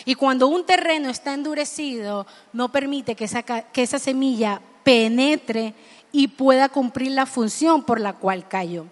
[0.04, 5.74] Y cuando un terreno está endurecido, no permite que esa, que esa semilla penetre
[6.12, 8.86] y pueda cumplir la función por la cual cayó.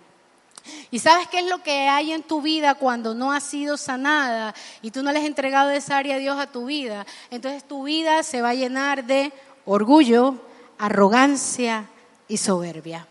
[0.91, 4.55] ¿Y sabes qué es lo que hay en tu vida cuando no has sido sanada
[4.81, 7.07] y tú no le has entregado esa área a Dios a tu vida?
[7.31, 9.33] Entonces tu vida se va a llenar de
[9.67, 10.37] orgullo,
[10.79, 11.89] arrogancia
[12.29, 13.07] y soberbia.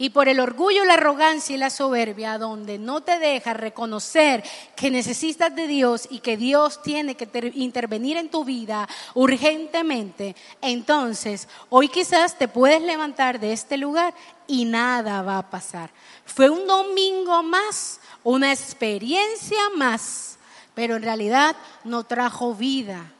[0.00, 4.44] Y por el orgullo, la arrogancia y la soberbia, donde no te deja reconocer
[4.76, 11.48] que necesitas de Dios y que Dios tiene que intervenir en tu vida urgentemente, entonces
[11.68, 14.14] hoy quizás te puedes levantar de este lugar
[14.46, 15.90] y nada va a pasar.
[16.24, 20.38] Fue un domingo más, una experiencia más,
[20.74, 23.12] pero en realidad no trajo vida.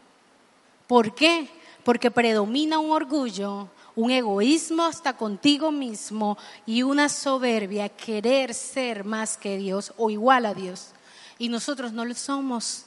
[0.86, 1.48] ¿Por qué?
[1.82, 9.36] Porque predomina un orgullo un egoísmo hasta contigo mismo y una soberbia, querer ser más
[9.36, 10.90] que Dios o igual a Dios.
[11.36, 12.84] Y nosotros no lo somos.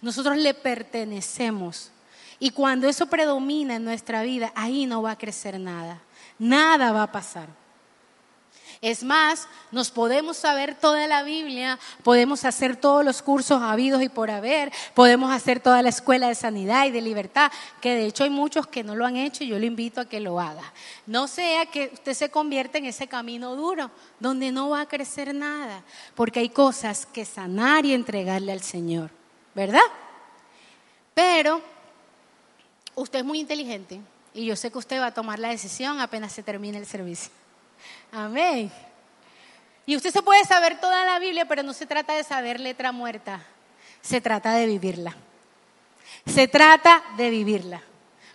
[0.00, 1.90] Nosotros le pertenecemos.
[2.38, 6.00] Y cuando eso predomina en nuestra vida, ahí no va a crecer nada.
[6.38, 7.48] Nada va a pasar.
[8.82, 14.08] Es más, nos podemos saber toda la Biblia, podemos hacer todos los cursos habidos y
[14.08, 18.24] por haber, podemos hacer toda la escuela de sanidad y de libertad, que de hecho
[18.24, 20.72] hay muchos que no lo han hecho y yo le invito a que lo haga.
[21.06, 25.32] No sea que usted se convierta en ese camino duro, donde no va a crecer
[25.32, 25.84] nada,
[26.16, 29.10] porque hay cosas que sanar y entregarle al Señor,
[29.54, 29.78] ¿verdad?
[31.14, 31.60] Pero
[32.96, 34.00] usted es muy inteligente
[34.34, 37.41] y yo sé que usted va a tomar la decisión apenas se termine el servicio.
[38.10, 38.70] Amén.
[39.86, 42.92] Y usted se puede saber toda la Biblia, pero no se trata de saber letra
[42.92, 43.44] muerta,
[44.00, 45.16] se trata de vivirla.
[46.26, 47.82] Se trata de vivirla,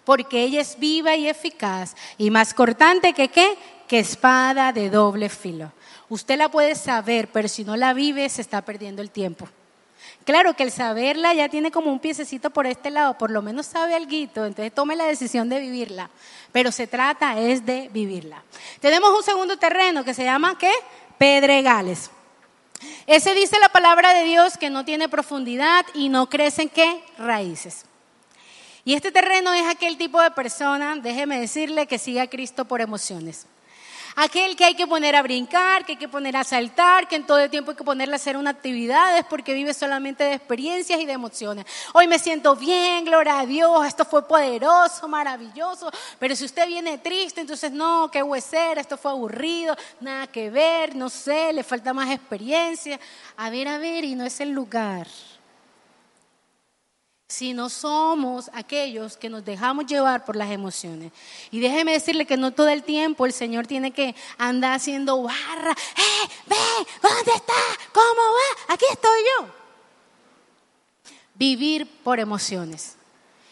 [0.04, 3.58] porque ella es viva y eficaz y más cortante que qué?
[3.88, 5.72] Que espada de doble filo.
[6.10, 9.48] Usted la puede saber, pero si no la vive, se está perdiendo el tiempo.
[10.28, 13.66] Claro que el saberla ya tiene como un piececito por este lado, por lo menos
[13.66, 16.10] sabe algo, entonces tome la decisión de vivirla.
[16.52, 18.44] Pero se trata es de vivirla.
[18.82, 20.70] Tenemos un segundo terreno que se llama ¿qué?
[21.18, 22.12] Pedregales.
[23.06, 27.02] Ese dice la palabra de Dios que no tiene profundidad y no crecen qué?
[27.18, 27.86] Raíces.
[28.84, 32.82] Y este terreno es aquel tipo de persona, déjeme decirle, que sigue a Cristo por
[32.82, 33.48] emociones.
[34.20, 37.28] Aquel que hay que poner a brincar, que hay que poner a saltar, que en
[37.28, 41.00] todo el tiempo hay que ponerle a hacer una actividades porque vive solamente de experiencias
[41.00, 41.68] y de emociones.
[41.94, 46.98] Hoy me siento bien, gloria a Dios, esto fue poderoso, maravilloso, pero si usted viene
[46.98, 51.94] triste, entonces no, qué huesera, esto fue aburrido, nada que ver, no sé, le falta
[51.94, 53.00] más experiencia.
[53.36, 55.06] A ver, a ver, y no es el lugar
[57.28, 61.12] si no somos aquellos que nos dejamos llevar por las emociones.
[61.52, 65.72] Y déjeme decirle que no todo el tiempo el Señor tiene que andar haciendo barra.
[65.72, 66.56] ¡Eh, ve!
[67.02, 67.54] ¿Dónde está?
[67.92, 68.74] ¿Cómo va?
[68.74, 69.48] Aquí estoy yo.
[71.36, 72.96] Vivir por emociones.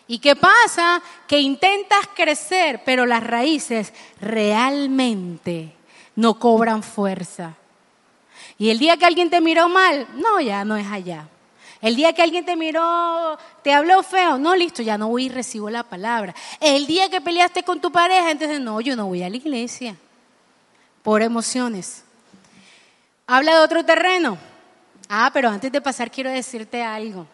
[0.07, 1.01] ¿Y qué pasa?
[1.27, 5.75] Que intentas crecer, pero las raíces realmente
[6.15, 7.55] no cobran fuerza.
[8.57, 11.27] Y el día que alguien te miró mal, no, ya no es allá.
[11.81, 15.29] El día que alguien te miró, te habló feo, no, listo, ya no voy y
[15.29, 16.35] recibo la palabra.
[16.59, 19.95] El día que peleaste con tu pareja, entonces no, yo no voy a la iglesia.
[21.01, 22.03] Por emociones.
[23.25, 24.37] Habla de otro terreno.
[25.09, 27.25] Ah, pero antes de pasar quiero decirte algo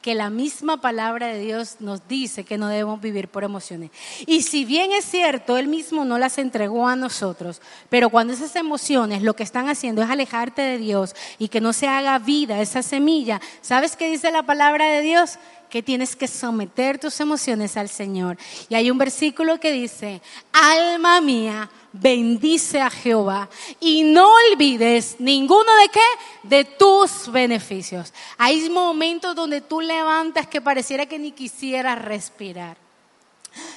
[0.00, 3.90] que la misma palabra de Dios nos dice que no debemos vivir por emociones.
[4.26, 8.56] Y si bien es cierto, Él mismo no las entregó a nosotros, pero cuando esas
[8.56, 12.60] emociones lo que están haciendo es alejarte de Dios y que no se haga vida
[12.60, 15.38] esa semilla, ¿sabes qué dice la palabra de Dios?
[15.70, 18.36] Que tienes que someter tus emociones al Señor.
[18.68, 20.20] Y hay un versículo que dice,
[20.52, 26.00] alma mía, bendice a Jehová y no olvides ninguno de qué,
[26.42, 28.12] de tus beneficios.
[28.36, 32.76] Hay momentos donde tú levantas que pareciera que ni quisieras respirar.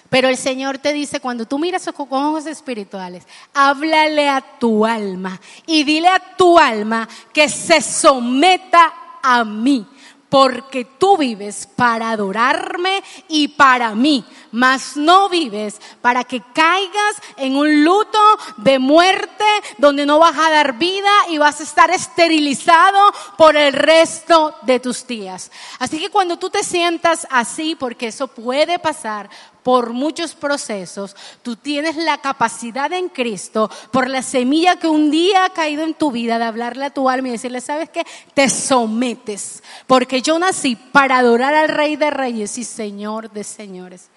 [0.10, 5.40] Pero el Señor te dice, cuando tú miras con ojos espirituales, háblale a tu alma
[5.66, 9.88] y dile a tu alma que se someta a mí
[10.34, 17.56] porque tú vives para adorarme y para mí, mas no vives para que caigas en
[17.56, 18.18] un luto
[18.58, 19.46] de muerte
[19.78, 24.80] donde no vas a dar vida y vas a estar esterilizado por el resto de
[24.80, 25.52] tus días.
[25.78, 29.30] Así que cuando tú te sientas así, porque eso puede pasar,
[29.64, 35.46] por muchos procesos, tú tienes la capacidad en Cristo, por la semilla que un día
[35.46, 38.06] ha caído en tu vida, de hablarle a tu alma y decirle, ¿sabes qué?
[38.34, 44.10] Te sometes, porque yo nací para adorar al Rey de Reyes y Señor de Señores.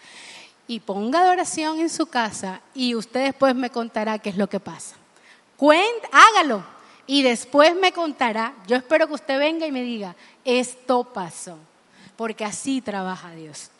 [0.69, 4.59] Y ponga adoración en su casa y usted después me contará qué es lo que
[4.59, 4.97] pasa.
[6.13, 6.65] Hágalo
[7.07, 8.53] y después me contará.
[8.67, 11.57] Yo espero que usted venga y me diga, esto pasó,
[12.17, 13.71] porque así trabaja Dios.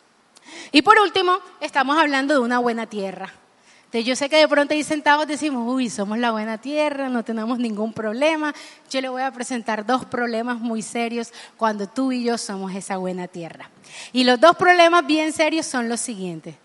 [0.71, 3.33] Y por último, estamos hablando de una buena tierra.
[3.91, 7.57] yo sé que de pronto ahí sentados decimos, uy, somos la buena tierra, no tenemos
[7.57, 8.53] ningún problema.
[8.89, 12.97] Yo le voy a presentar dos problemas muy serios cuando tú y yo somos esa
[12.97, 13.69] buena tierra.
[14.13, 16.55] Y los dos problemas bien serios son los siguientes.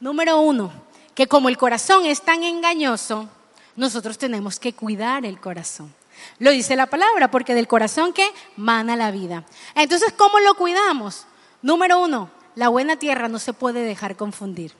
[0.00, 0.72] Número uno,
[1.14, 3.28] que como el corazón es tan engañoso,
[3.76, 5.94] nosotros tenemos que cuidar el corazón.
[6.38, 9.44] Lo dice la palabra, porque del corazón que mana la vida.
[9.74, 11.26] Entonces, ¿cómo lo cuidamos?
[11.62, 14.72] Número uno, la buena tierra no se puede dejar confundir.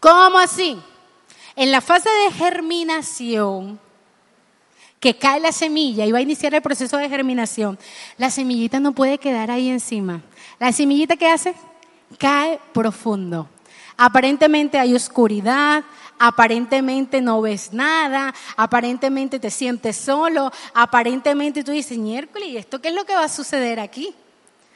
[0.00, 0.78] ¿Cómo así?
[1.56, 3.78] En la fase de germinación,
[5.00, 7.78] que cae la semilla y va a iniciar el proceso de germinación,
[8.18, 10.20] la semillita no puede quedar ahí encima.
[10.58, 11.54] La semillita que hace
[12.18, 13.48] cae profundo.
[13.96, 15.84] Aparentemente hay oscuridad,
[16.18, 22.88] aparentemente no ves nada, aparentemente te sientes solo, aparentemente tú dices, miércoles, ¿y esto qué
[22.88, 24.14] es lo que va a suceder aquí?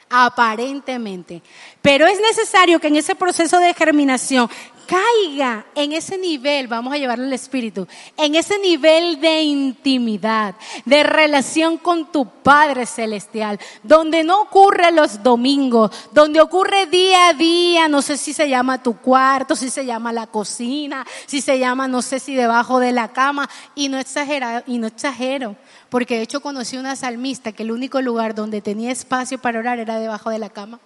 [0.09, 1.41] Aparentemente.
[1.81, 4.49] Pero es necesario que en ese proceso de germinación
[4.85, 11.03] caiga en ese nivel, vamos a llevarlo al espíritu, en ese nivel de intimidad, de
[11.03, 17.87] relación con tu Padre Celestial, donde no ocurre los domingos, donde ocurre día a día,
[17.87, 21.87] no sé si se llama tu cuarto, si se llama la cocina, si se llama
[21.87, 25.55] no sé si debajo de la cama, y no exagero, y no exagero,
[25.89, 29.79] porque de hecho conocí una salmista que el único lugar donde tenía espacio para orar
[29.79, 30.79] era debajo de la cama.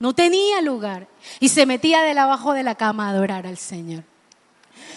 [0.00, 1.08] No tenía lugar.
[1.40, 4.04] Y se metía de abajo de la cama a adorar al Señor.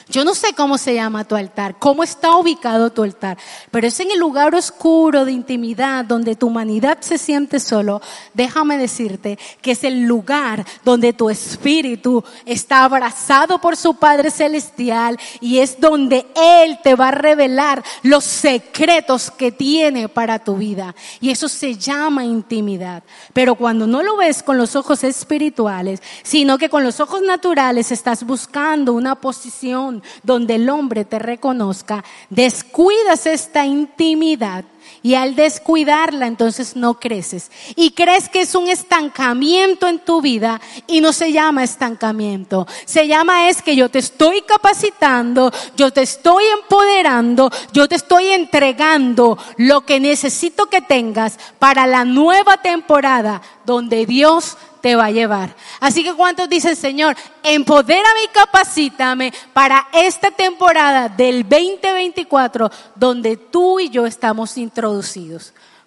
[0.10, 3.38] Yo no sé cómo se llama tu altar, cómo está ubicado tu altar,
[3.70, 8.02] pero es en el lugar oscuro de intimidad donde tu humanidad se siente solo.
[8.34, 15.18] Déjame decirte que es el lugar donde tu espíritu está abrazado por su Padre Celestial
[15.40, 20.96] y es donde Él te va a revelar los secretos que tiene para tu vida.
[21.20, 23.04] Y eso se llama intimidad.
[23.34, 27.92] Pero cuando no lo ves con los ojos espirituales, sino que con los ojos naturales
[27.92, 34.66] estás buscando una posición donde el hombre te reconozca, descuidas esta intimidad
[35.04, 37.52] Y al descuidarla, entonces no creces.
[37.76, 42.68] Y crees que es un estancamiento en tu vida y no se llama estancamiento.
[42.86, 48.28] Se llama es que yo te estoy capacitando, yo te estoy empoderando, yo te estoy
[48.28, 55.12] entregando lo que necesito que tengas para la nueva temporada donde Dios te va a
[55.12, 55.56] llevar.
[55.80, 63.80] Así que cuántos dicen, Señor, empodérame y capacítame para esta temporada del 2024 donde tú
[63.80, 64.81] y yo estamos introducidos.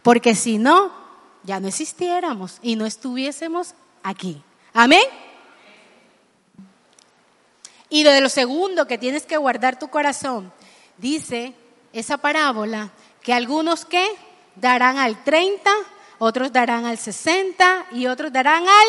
[0.03, 0.92] Porque si no,
[1.45, 4.42] ya no existiéramos y no estuviésemos aquí.
[4.72, 5.05] Amén.
[7.88, 10.53] Y de lo segundo que tienes que guardar tu corazón,
[10.99, 11.55] dice
[11.92, 12.90] esa parábola,
[13.22, 14.05] que algunos que
[14.57, 15.70] darán al 30,
[16.18, 18.88] otros darán al 60 y otros darán al...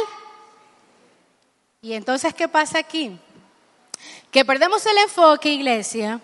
[1.82, 3.20] Y entonces, ¿qué pasa aquí?
[4.32, 6.20] Que perdemos el enfoque, iglesia,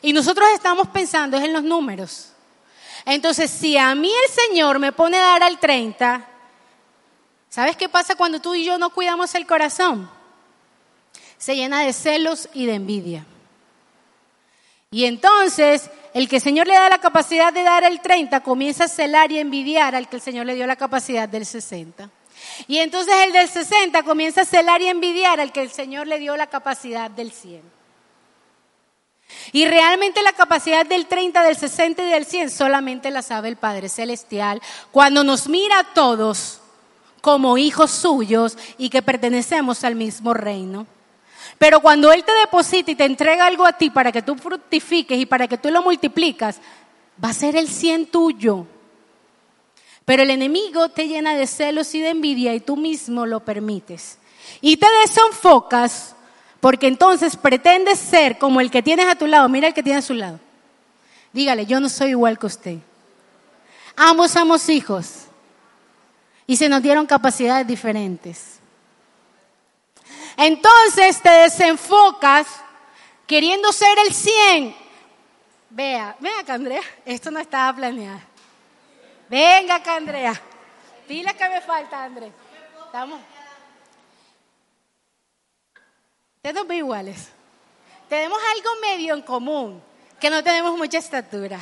[0.00, 2.33] y nosotros estamos pensando en los números.
[3.06, 6.26] Entonces, si a mí el Señor me pone a dar al 30,
[7.48, 10.10] ¿sabes qué pasa cuando tú y yo no cuidamos el corazón?
[11.36, 13.26] Se llena de celos y de envidia.
[14.90, 18.84] Y entonces el que el Señor le da la capacidad de dar el 30 comienza
[18.84, 22.08] a celar y envidiar al que el Señor le dio la capacidad del 60.
[22.68, 26.20] Y entonces el del 60 comienza a celar y envidiar al que el Señor le
[26.20, 27.73] dio la capacidad del 100.
[29.52, 33.56] Y realmente la capacidad del 30, del 60 y del 100 solamente la sabe el
[33.56, 34.60] Padre Celestial
[34.90, 36.60] cuando nos mira a todos
[37.20, 40.86] como hijos suyos y que pertenecemos al mismo reino.
[41.58, 45.18] Pero cuando Él te deposita y te entrega algo a ti para que tú fructifiques
[45.18, 46.60] y para que tú lo multiplicas,
[47.22, 48.66] va a ser el 100 tuyo.
[50.04, 54.18] Pero el enemigo te llena de celos y de envidia y tú mismo lo permites.
[54.60, 56.14] Y te desenfocas
[56.64, 59.46] porque entonces pretendes ser como el que tienes a tu lado.
[59.50, 60.40] Mira el que tiene a su lado.
[61.30, 62.78] Dígale, yo no soy igual que usted.
[63.94, 65.26] Ambos somos hijos.
[66.46, 68.60] Y se nos dieron capacidades diferentes.
[70.38, 72.46] Entonces te desenfocas
[73.26, 74.74] queriendo ser el 100.
[75.68, 76.82] Vea, venga acá, Andrea.
[77.04, 78.20] Esto no estaba planeado.
[79.28, 80.40] Venga acá, Andrea.
[81.06, 82.32] Dile que me falta, Andrea.
[82.86, 83.33] Estamos.
[86.44, 87.28] Ustedes ve iguales.
[88.06, 89.82] Tenemos algo medio en común,
[90.20, 91.58] que no tenemos mucha estatura.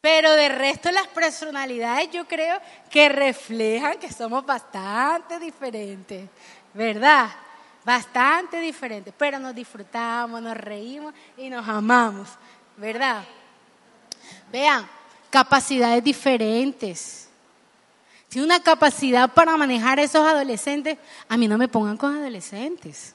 [0.00, 6.30] Pero de resto las personalidades yo creo que reflejan que somos bastante diferentes,
[6.72, 7.28] ¿verdad?
[7.84, 12.30] Bastante diferentes, pero nos disfrutamos, nos reímos y nos amamos,
[12.78, 13.24] ¿verdad?
[14.50, 14.88] Vean,
[15.28, 17.27] capacidades diferentes.
[18.28, 20.98] Si una capacidad para manejar a esos adolescentes,
[21.28, 23.14] a mí no me pongan con adolescentes.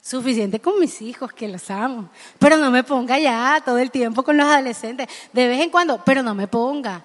[0.00, 2.10] Suficiente con mis hijos, que los amo.
[2.38, 5.08] Pero no me ponga ya todo el tiempo con los adolescentes.
[5.32, 7.02] De vez en cuando, pero no me ponga.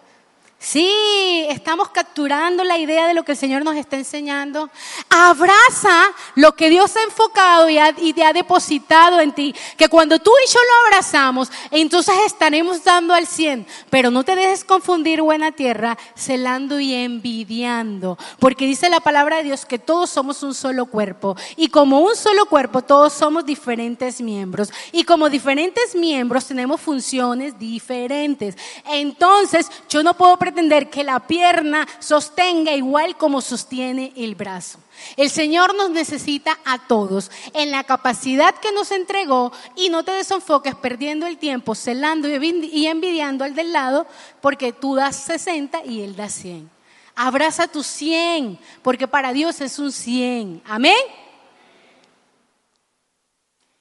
[0.62, 4.70] Sí, estamos capturando la idea de lo que el Señor nos está enseñando.
[5.10, 9.56] Abraza lo que Dios ha enfocado y, te ha depositado en ti.
[9.78, 13.66] Que cuando tú y yo lo abrazamos, entonces estaremos dando al cien.
[13.90, 18.18] Pero no te dejes confundir, buena tierra, celando y envidiando.
[18.38, 21.38] Porque dice la palabra de Dios que todos somos un solo cuerpo.
[21.56, 24.74] Y como un solo cuerpo, todos somos diferentes miembros.
[24.92, 28.58] Y como diferentes miembros tenemos funciones diferentes.
[28.84, 34.80] Entonces, yo no puedo pretender que la pierna sostenga igual como sostiene el brazo.
[35.16, 40.12] El Señor nos necesita a todos en la capacidad que nos entregó y no te
[40.12, 44.08] desenfoques perdiendo el tiempo, celando y envidiando al del lado
[44.42, 46.70] porque tú das 60 y él da 100.
[47.16, 50.64] Abraza tu 100 porque para Dios es un 100.
[50.66, 50.98] Amén.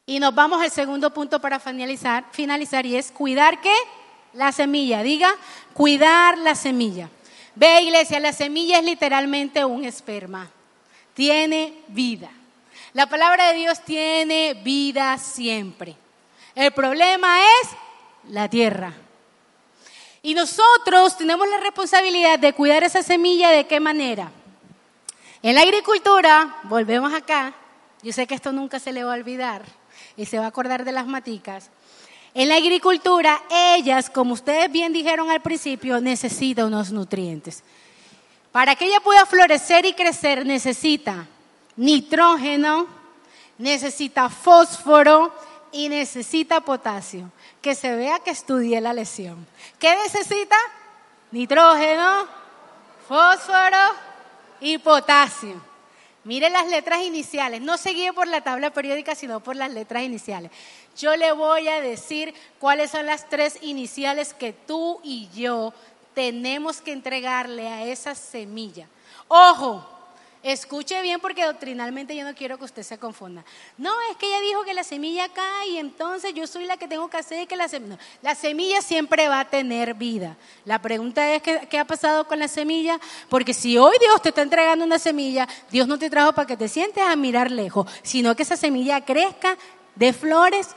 [0.07, 3.75] Y nos vamos al segundo punto para finalizar, finalizar y es cuidar que
[4.33, 5.31] la semilla, diga,
[5.75, 7.09] cuidar la semilla.
[7.55, 10.49] Ve iglesia, la semilla es literalmente un esperma.
[11.15, 12.31] Tiene vida.
[12.93, 15.97] La palabra de Dios tiene vida siempre.
[16.55, 17.71] El problema es
[18.29, 18.93] la tierra.
[20.23, 24.31] Y nosotros tenemos la responsabilidad de cuidar esa semilla de qué manera.
[25.43, 27.55] En la agricultura, volvemos acá,
[28.03, 29.65] yo sé que esto nunca se le va a olvidar
[30.17, 31.71] y se va a acordar de las maticas.
[32.39, 37.65] En la agricultura, ellas, como ustedes bien dijeron al principio, necesitan unos nutrientes.
[38.53, 41.27] Para que ella pueda florecer y crecer, necesita
[41.75, 42.87] nitrógeno,
[43.59, 45.35] necesita fósforo
[45.73, 47.29] y necesita potasio.
[47.61, 49.45] Que se vea que estudié la lesión.
[49.81, 50.55] ¿Qué necesita?
[51.33, 52.25] Nitrógeno,
[53.09, 53.85] fósforo
[54.61, 55.61] y potasio.
[56.29, 57.63] Mire las letras iniciales.
[57.63, 60.51] No se guíe por la tabla periódica, sino por las letras iniciales.
[60.95, 65.73] Yo le voy a decir cuáles son las tres iniciales que tú y yo
[66.13, 68.89] tenemos que entregarle a esa semilla.
[69.27, 69.89] Ojo,
[70.43, 73.45] Escuche bien porque doctrinalmente yo no quiero que usted se confunda.
[73.77, 76.87] No, es que ella dijo que la semilla cae y entonces yo soy la que
[76.87, 77.99] tengo que hacer que la semilla...
[78.23, 80.37] la semilla siempre va a tener vida.
[80.65, 83.01] La pregunta es, ¿qué, ¿qué, ha pasado con la semilla?
[83.29, 86.57] Porque si hoy Dios te está entregando una semilla, Dios no te trajo para que
[86.57, 89.59] te sientes a mirar lejos, sino que esa semilla crezca,
[89.97, 90.69] dé flores,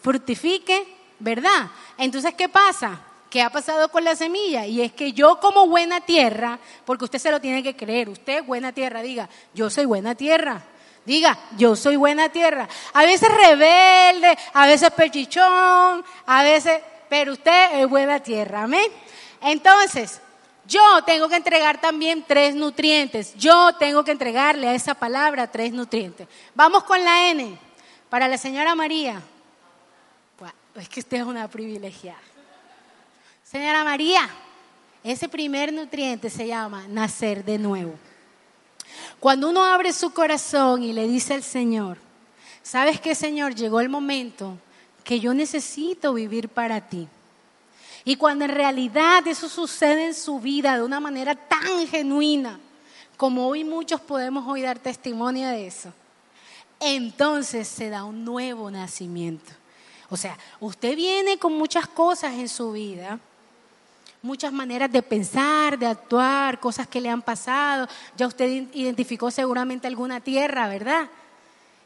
[0.00, 0.86] fructifique,
[1.18, 1.70] ¿verdad?
[1.96, 3.02] Entonces, ¿qué pasa?
[3.30, 4.66] ¿Qué ha pasado con la semilla?
[4.66, 8.42] Y es que yo como buena tierra, porque usted se lo tiene que creer, usted
[8.44, 10.62] buena tierra, diga, yo soy buena tierra.
[11.04, 12.68] Diga, yo soy buena tierra.
[12.92, 18.90] A veces rebelde, a veces pechichón, a veces, pero usted es buena tierra, amén.
[19.40, 20.20] Entonces,
[20.66, 23.34] yo tengo que entregar también tres nutrientes.
[23.36, 26.28] Yo tengo que entregarle a esa palabra tres nutrientes.
[26.54, 27.58] Vamos con la N.
[28.10, 29.22] Para la señora María.
[30.74, 32.20] es que usted es una privilegiada.
[33.50, 34.28] Señora María,
[35.02, 37.94] ese primer nutriente se llama nacer de nuevo.
[39.18, 41.96] Cuando uno abre su corazón y le dice al Señor,
[42.62, 43.54] ¿sabes qué, Señor?
[43.54, 44.58] Llegó el momento
[45.02, 47.08] que yo necesito vivir para ti.
[48.04, 52.60] Y cuando en realidad eso sucede en su vida de una manera tan genuina,
[53.16, 55.94] como hoy muchos podemos hoy dar testimonio de eso,
[56.80, 59.52] entonces se da un nuevo nacimiento.
[60.10, 63.18] O sea, usted viene con muchas cosas en su vida,
[64.22, 67.88] muchas maneras de pensar, de actuar, cosas que le han pasado.
[68.16, 71.08] Ya usted identificó seguramente alguna tierra, ¿verdad?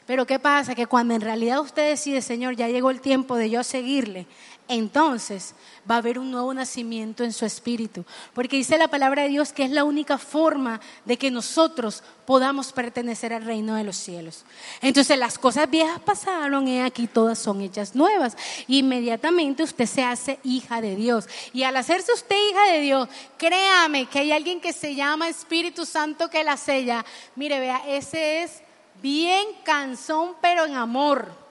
[0.05, 0.75] Pero ¿qué pasa?
[0.75, 4.27] Que cuando en realidad usted decide, Señor, ya llegó el tiempo de yo seguirle,
[4.73, 5.55] entonces
[5.89, 8.05] va a haber un nuevo nacimiento en su espíritu.
[8.33, 12.71] Porque dice la palabra de Dios que es la única forma de que nosotros podamos
[12.71, 14.45] pertenecer al reino de los cielos.
[14.81, 18.37] Entonces las cosas viejas pasaron y aquí todas son hechas nuevas.
[18.67, 21.27] inmediatamente usted se hace hija de Dios.
[21.53, 25.85] Y al hacerse usted hija de Dios, créame que hay alguien que se llama Espíritu
[25.85, 27.05] Santo que la sella.
[27.35, 28.61] Mire, vea, ese es
[29.01, 31.42] bien cansón pero en amor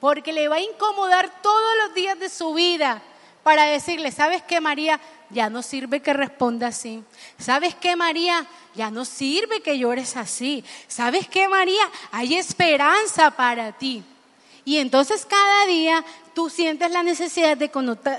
[0.00, 3.02] porque le va a incomodar todos los días de su vida
[3.42, 5.00] para decirle, ¿sabes qué María?
[5.30, 7.02] Ya no sirve que responda así.
[7.38, 8.46] ¿Sabes qué María?
[8.74, 10.64] Ya no sirve que llores así.
[10.88, 11.82] ¿Sabes qué María?
[12.12, 14.02] Hay esperanza para ti.
[14.64, 17.70] Y entonces cada día tú sientes la necesidad de,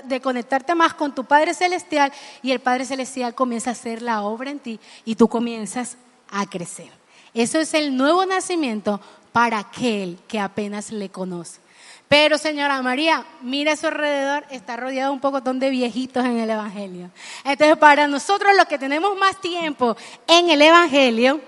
[0.04, 2.10] de, conectarte más con tu Padre Celestial
[2.42, 5.98] y el Padre Celestial comienza a hacer la obra en ti y tú comienzas
[6.30, 6.90] a crecer.
[7.34, 8.98] Eso es el nuevo nacimiento
[9.30, 11.60] para aquel que apenas le conoce.
[12.08, 16.48] Pero señora María, mire a su alrededor, está rodeado un poco de viejitos en el
[16.48, 17.10] Evangelio.
[17.44, 19.94] Entonces, para nosotros los que tenemos más tiempo
[20.26, 21.40] en el Evangelio,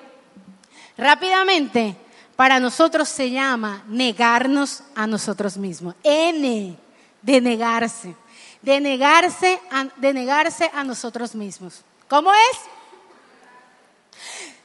[0.98, 1.96] rápidamente,
[2.36, 5.94] para nosotros se llama negarnos a nosotros mismos.
[6.02, 6.76] N,
[7.22, 8.14] de negarse.
[8.60, 11.82] De negarse a, de negarse a nosotros mismos.
[12.06, 12.79] ¿Cómo es?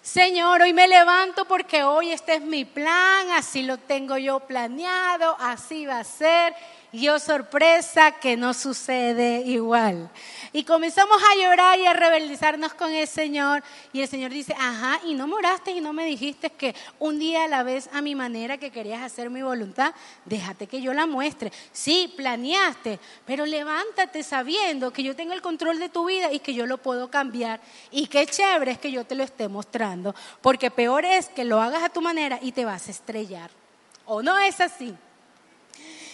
[0.05, 5.35] Señor, hoy me levanto porque hoy este es mi plan, así lo tengo yo planeado,
[5.39, 6.53] así va a ser.
[6.91, 10.11] Y oh sorpresa que no sucede igual.
[10.53, 13.63] Y comenzamos a llorar y a rebelizarnos con el Señor.
[13.93, 17.45] Y el Señor dice, ajá, y no moraste y no me dijiste que un día
[17.45, 19.93] a la vez a mi manera que querías hacer mi voluntad,
[20.25, 21.51] déjate que yo la muestre.
[21.71, 26.53] Sí, planeaste, pero levántate sabiendo que yo tengo el control de tu vida y que
[26.53, 27.59] yo lo puedo cambiar.
[27.91, 31.61] Y qué chévere es que yo te lo esté mostrando, porque peor es que lo
[31.61, 33.49] hagas a tu manera y te vas a estrellar.
[34.05, 34.95] ¿O no es así?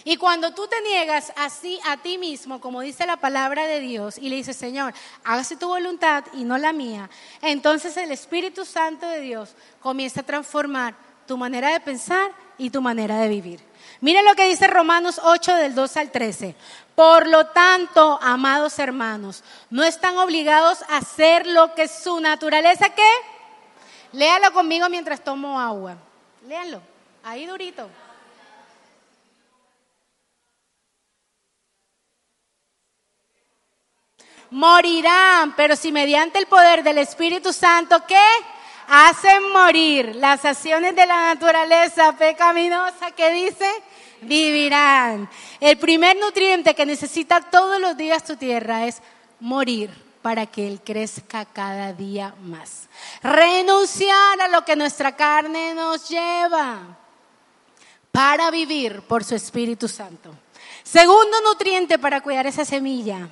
[0.03, 4.17] Y cuando tú te niegas así a ti mismo, como dice la palabra de Dios,
[4.17, 4.93] y le dices, Señor,
[5.23, 7.09] hágase tu voluntad y no la mía,
[7.41, 10.95] entonces el Espíritu Santo de Dios comienza a transformar
[11.27, 13.61] tu manera de pensar y tu manera de vivir.
[14.01, 16.55] Miren lo que dice Romanos 8 del 2 al 13.
[16.95, 23.09] Por lo tanto, amados hermanos, no están obligados a hacer lo que su naturaleza ¿qué?
[24.13, 25.95] Léalo conmigo mientras tomo agua.
[26.47, 26.81] Léanlo,
[27.23, 27.87] ahí durito.
[34.51, 38.23] Morirán, pero si mediante el poder del Espíritu Santo, ¿qué?
[38.87, 43.65] Hacen morir las acciones de la naturaleza pecaminosa que dice,
[44.21, 45.29] vivirán.
[45.61, 49.01] El primer nutriente que necesita todos los días tu tierra es
[49.39, 49.89] morir
[50.21, 52.89] para que Él crezca cada día más.
[53.23, 56.97] Renunciar a lo que nuestra carne nos lleva
[58.11, 60.35] para vivir por su Espíritu Santo.
[60.83, 63.29] Segundo nutriente para cuidar esa semilla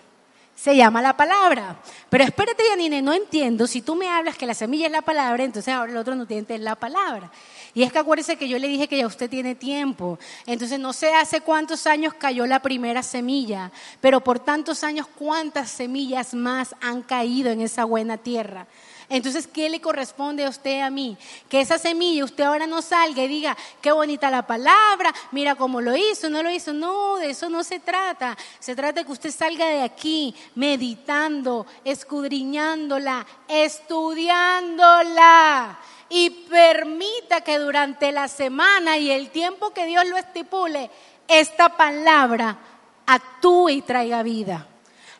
[0.61, 1.77] se llama la palabra.
[2.09, 3.65] Pero espérate, Yanine, no entiendo.
[3.65, 6.53] Si tú me hablas que la semilla es la palabra, entonces ahora el otro nutriente
[6.53, 7.31] es la palabra.
[7.73, 10.19] Y es que acuérdese que yo le dije que ya usted tiene tiempo.
[10.45, 15.69] Entonces no sé hace cuántos años cayó la primera semilla, pero por tantos años cuántas
[15.69, 18.67] semillas más han caído en esa buena tierra.
[19.09, 21.17] Entonces, ¿qué le corresponde a usted a mí?
[21.49, 25.81] Que esa semilla usted ahora no salga y diga, qué bonita la palabra, mira cómo
[25.81, 26.73] lo hizo, no lo hizo.
[26.73, 28.37] No, de eso no se trata.
[28.59, 35.79] Se trata de que usted salga de aquí meditando, escudriñándola, estudiándola
[36.09, 40.91] y permita que durante la semana y el tiempo que Dios lo estipule,
[41.27, 42.59] esta palabra
[43.07, 44.67] actúe y traiga vida.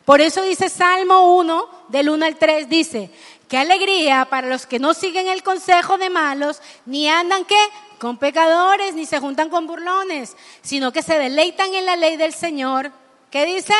[0.04, 3.10] Por eso dice Salmo 1, del 1 al 3, dice,
[3.50, 7.58] Qué alegría para los que no siguen el consejo de malos, ni andan qué
[7.98, 12.32] con pecadores, ni se juntan con burlones, sino que se deleitan en la ley del
[12.32, 12.92] Señor.
[13.28, 13.74] ¿Qué dice?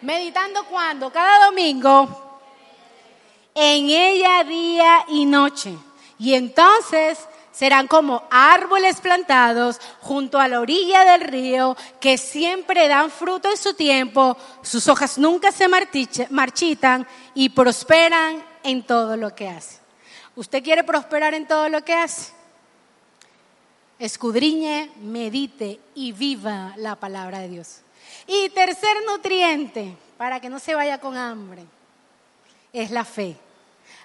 [0.00, 1.12] Meditando cuando?
[1.12, 2.40] Cada domingo.
[3.54, 5.78] En ella día y noche.
[6.18, 7.20] Y entonces
[7.52, 13.56] serán como árboles plantados junto a la orilla del río que siempre dan fruto en
[13.56, 19.78] su tiempo, sus hojas nunca se marchitan y prosperan en todo lo que hace.
[20.34, 22.32] ¿Usted quiere prosperar en todo lo que hace?
[23.98, 27.82] Escudriñe, medite y viva la palabra de Dios.
[28.26, 31.64] Y tercer nutriente, para que no se vaya con hambre,
[32.72, 33.36] es la fe.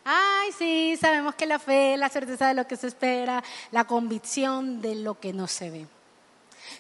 [0.04, 4.82] Ay, sí, sabemos que la fe la certeza de lo que se espera, la convicción
[4.82, 5.88] de lo que no se ve.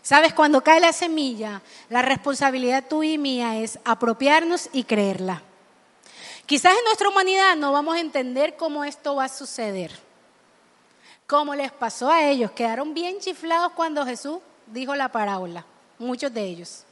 [0.01, 5.41] Sabes, cuando cae la semilla, la responsabilidad tuya y mía es apropiarnos y creerla.
[6.45, 9.91] Quizás en nuestra humanidad no vamos a entender cómo esto va a suceder.
[11.27, 15.65] Como les pasó a ellos, quedaron bien chiflados cuando Jesús dijo la parábola,
[15.99, 16.85] muchos de ellos.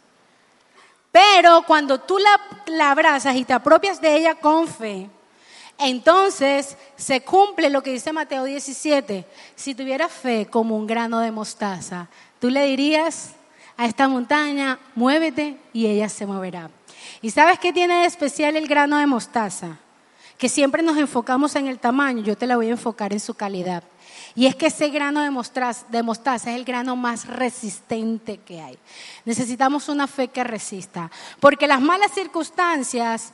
[1.09, 5.09] Pero cuando tú la, la abrazas y te apropias de ella con fe,
[5.77, 9.25] entonces se cumple lo que dice Mateo 17.
[9.55, 12.07] Si tuvieras fe como un grano de mostaza,
[12.39, 13.31] tú le dirías
[13.77, 16.69] a esta montaña, muévete y ella se moverá.
[17.21, 19.77] ¿Y sabes qué tiene de especial el grano de mostaza?
[20.37, 23.33] Que siempre nos enfocamos en el tamaño, yo te la voy a enfocar en su
[23.33, 23.83] calidad.
[24.33, 25.31] Y es que ese grano de
[26.03, 28.77] mostaza, es el grano más resistente que hay.
[29.23, 31.09] Necesitamos una fe que resista,
[31.39, 33.31] porque las malas circunstancias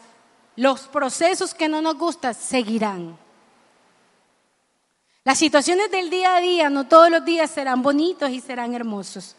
[0.56, 3.18] los procesos que no nos gustan seguirán.
[5.24, 9.36] Las situaciones del día a día, no todos los días serán bonitos y serán hermosos.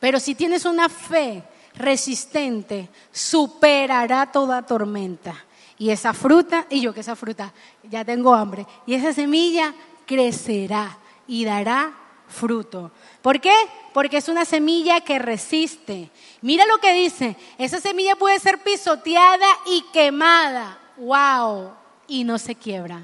[0.00, 1.44] Pero si tienes una fe
[1.74, 5.44] resistente, superará toda tormenta.
[5.78, 7.52] Y esa fruta, y yo que esa fruta,
[7.84, 9.74] ya tengo hambre, y esa semilla
[10.06, 11.92] crecerá y dará
[12.28, 12.90] fruto.
[13.22, 13.54] ¿Por qué?
[13.94, 16.10] Porque es una semilla que resiste.
[16.42, 20.80] Mira lo que dice, esa semilla puede ser pisoteada y quemada.
[20.96, 21.70] ¡Wow!
[22.08, 23.02] Y no se quiebra.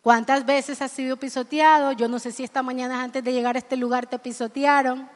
[0.00, 1.92] ¿Cuántas veces has sido pisoteado?
[1.92, 5.06] Yo no sé si esta mañana antes de llegar a este lugar te pisotearon.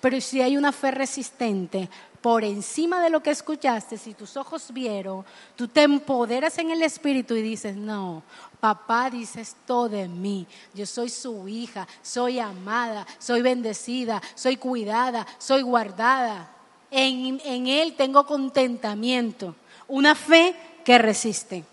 [0.00, 1.88] Pero si hay una fe resistente
[2.20, 6.82] por encima de lo que escuchaste, si tus ojos vieron, tú te empoderas en el
[6.82, 8.24] Espíritu y dices, no,
[8.62, 15.26] papá dice esto de mí, yo soy su hija, soy amada, soy bendecida, soy cuidada,
[15.38, 16.48] soy guardada.
[16.88, 19.56] En, Él tengo contentamiento,
[19.88, 20.54] una fe
[20.84, 21.64] que resiste,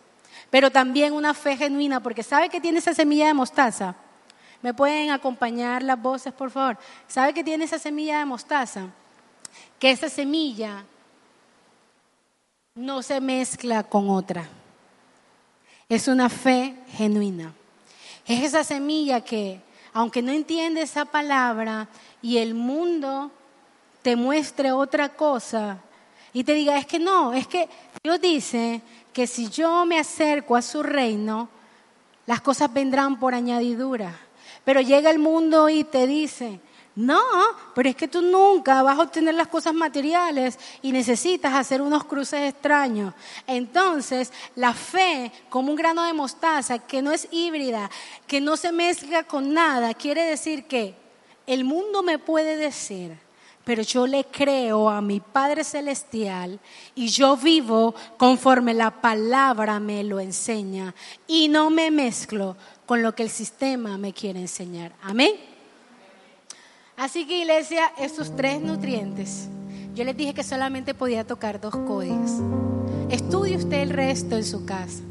[0.49, 3.93] pero también una fe genuina, porque ¿sabe que tiene esa semilla de mostaza?
[4.63, 6.79] ¿Me pueden acompañar las voces, por favor?
[7.07, 8.87] ¿Sabe que tiene esa semilla de mostaza?
[9.77, 10.83] Que esa semilla
[12.73, 14.49] no se mezcla con otra.
[15.89, 17.51] Es una fe genuina.
[18.27, 19.59] Es esa semilla que,
[19.91, 21.87] aunque no entiende esa palabra
[22.21, 23.31] y el mundo
[24.03, 25.79] te muestre otra cosa
[26.31, 27.67] y te diga, es que no, es que
[28.03, 28.81] Dios dice
[29.11, 31.49] que si yo me acerco a su reino,
[32.27, 34.15] las cosas vendrán por añadidura.
[34.63, 36.59] Pero llega el mundo y te dice,
[36.99, 37.23] no,
[37.73, 42.03] pero es que tú nunca vas a obtener las cosas materiales y necesitas hacer unos
[42.03, 43.13] cruces extraños.
[43.47, 47.89] Entonces, la fe como un grano de mostaza que no es híbrida,
[48.27, 50.93] que no se mezcla con nada, quiere decir que
[51.47, 53.17] el mundo me puede decir,
[53.63, 56.59] pero yo le creo a mi Padre Celestial
[56.95, 60.93] y yo vivo conforme la palabra me lo enseña
[61.27, 64.91] y no me mezclo con lo que el sistema me quiere enseñar.
[65.01, 65.48] Amén.
[66.99, 69.47] Así que iglesia, estos tres nutrientes,
[69.95, 72.31] yo les dije que solamente podía tocar dos códigos.
[73.09, 75.01] Estudie usted el resto en su casa.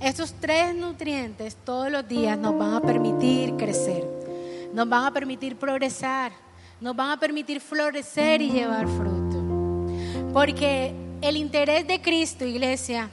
[0.00, 4.08] Estos tres nutrientes todos los días nos van a permitir crecer,
[4.72, 6.30] nos van a permitir progresar,
[6.80, 9.42] nos van a permitir florecer y llevar fruto.
[10.32, 13.10] Porque el interés de Cristo, iglesia,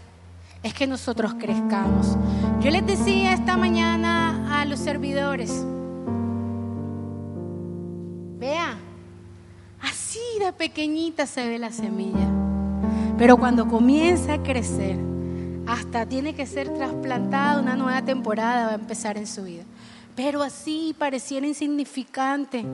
[0.62, 2.16] es que nosotros crezcamos.
[2.60, 5.66] Yo les decía esta mañana a los servidores,
[8.42, 8.76] vea,
[9.82, 12.28] así de pequeñita se ve la semilla,
[13.16, 14.98] pero cuando comienza a crecer,
[15.68, 19.64] hasta tiene que ser trasplantada, una nueva temporada va a empezar en su vida.
[20.16, 22.66] Pero así pareciera insignificante.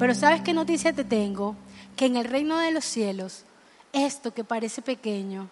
[0.00, 1.54] Pero ¿sabes qué noticia te tengo?
[1.96, 3.44] Que en el reino de los cielos,
[3.92, 5.48] esto que parece pequeño,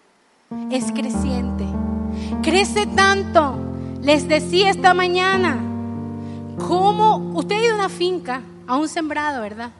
[0.69, 1.65] es creciente.
[2.43, 3.55] Crece tanto.
[4.01, 5.57] Les decía esta mañana,
[6.67, 9.71] cómo usted ha ido una finca, a un sembrado, ¿verdad?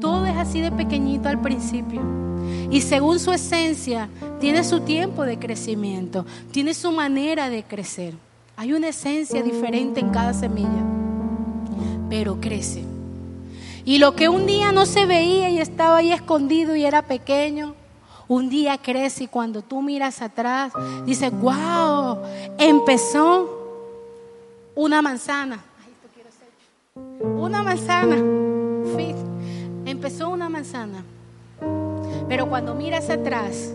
[0.00, 2.00] Todo es así de pequeñito al principio.
[2.70, 4.08] Y según su esencia,
[4.40, 8.14] tiene su tiempo de crecimiento, tiene su manera de crecer.
[8.56, 10.84] Hay una esencia diferente en cada semilla,
[12.08, 12.84] pero crece.
[13.84, 17.74] Y lo que un día no se veía y estaba ahí escondido y era pequeño,
[18.28, 20.72] un día crece y cuando tú miras atrás,
[21.04, 22.18] dices, wow,
[22.58, 23.48] empezó
[24.74, 25.62] una manzana.
[27.46, 28.16] Una manzana.
[29.84, 31.04] Empezó una manzana.
[32.28, 33.72] Pero cuando miras atrás,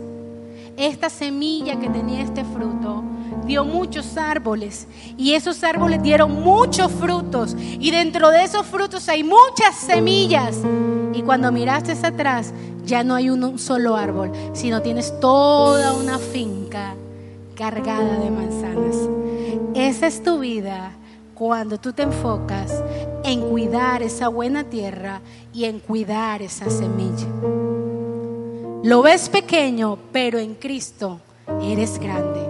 [0.76, 3.02] esta semilla que tenía este fruto
[3.46, 9.24] dio muchos árboles y esos árboles dieron muchos frutos y dentro de esos frutos hay
[9.24, 10.58] muchas semillas.
[11.14, 12.54] Y cuando miraste atrás,
[12.86, 16.94] ya no hay un solo árbol, sino tienes toda una finca
[17.56, 18.98] cargada de manzanas.
[19.76, 20.92] Esa es tu vida
[21.42, 22.84] cuando tú te enfocas
[23.32, 25.22] en cuidar esa buena tierra
[25.54, 27.28] y en cuidar esa semilla.
[28.84, 31.22] Lo ves pequeño, pero en Cristo
[31.62, 32.42] eres grande.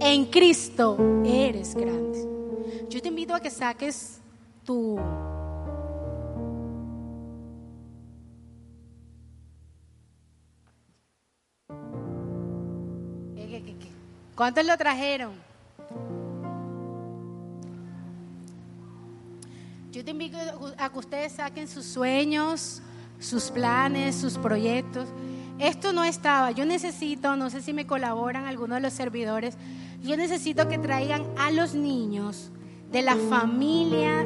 [0.00, 2.26] En Cristo eres grande.
[2.88, 4.18] Yo te invito a que saques
[4.64, 4.98] tu
[14.34, 15.32] ¿Cuántos lo trajeron?
[19.96, 20.36] Yo te invito
[20.76, 22.82] a que ustedes saquen sus sueños,
[23.18, 25.08] sus planes, sus proyectos.
[25.58, 26.50] Esto no estaba.
[26.50, 29.56] Yo necesito, no sé si me colaboran algunos de los servidores,
[30.02, 32.50] yo necesito que traigan a los niños
[32.92, 34.22] de la familia,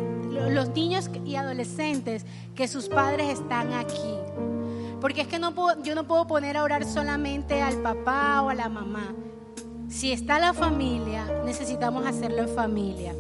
[0.51, 4.17] los niños y adolescentes que sus padres están aquí.
[5.01, 5.39] Porque es que
[5.85, 9.15] yo no puedo poner a orar solamente al papá o a la mamá.
[9.89, 13.15] Si está la familia, necesitamos hacerlo en familia.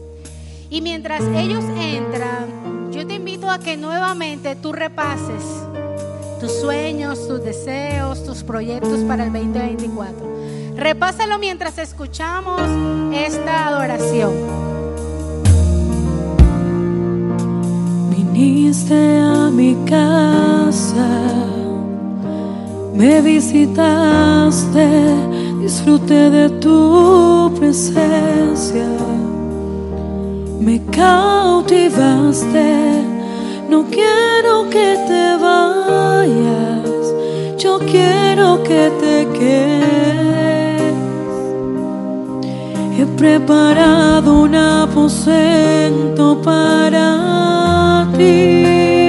[0.70, 5.42] Y mientras ellos entran, yo te invito a que nuevamente tú repases
[6.38, 10.30] tus sueños, tus deseos, tus proyectos para el 2024.
[10.76, 12.62] Repásalo mientras escuchamos
[13.12, 14.32] esta adoración.
[18.10, 21.34] Viniste a mi casa,
[22.94, 24.88] me visitaste,
[25.60, 28.86] disfruté de tu presencia
[30.60, 32.68] me cautivaste.
[33.68, 36.88] No quiero que te vayas,
[37.58, 40.94] yo quiero que te quedes.
[42.98, 48.99] He preparado un aposento para ti.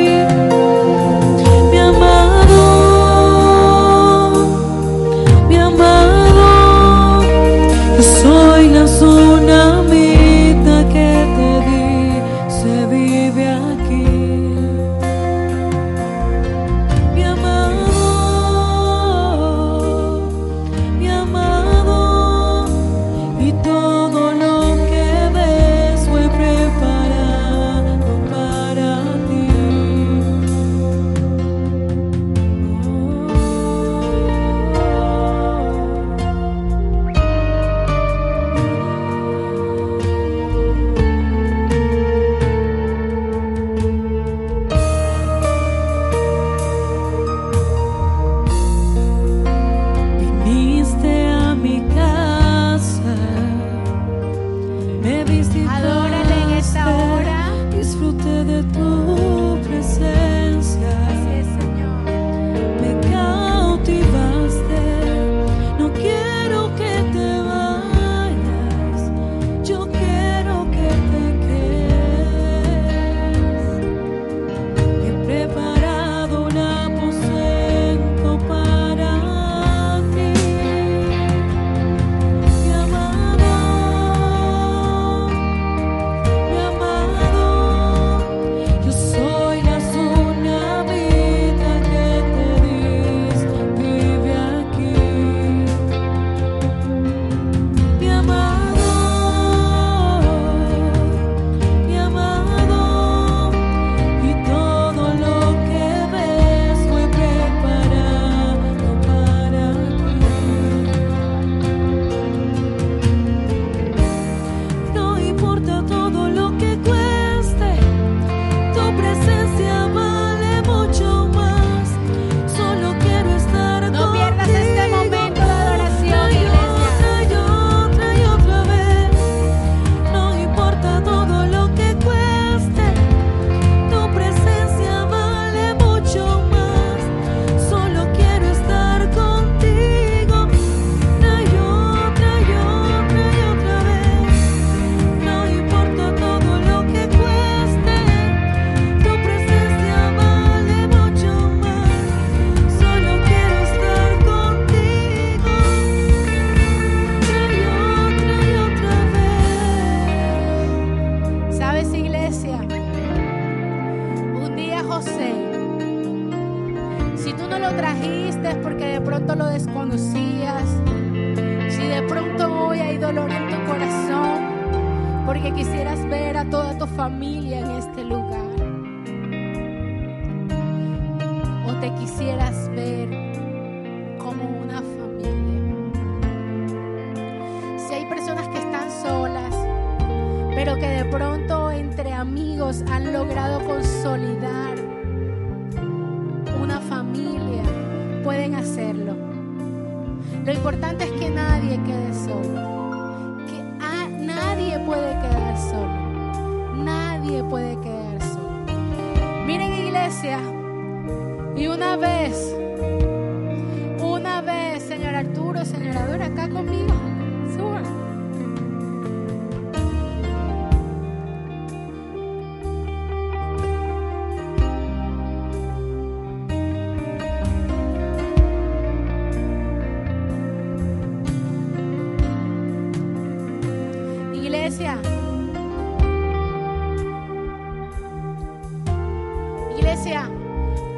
[239.82, 240.30] Iglesia,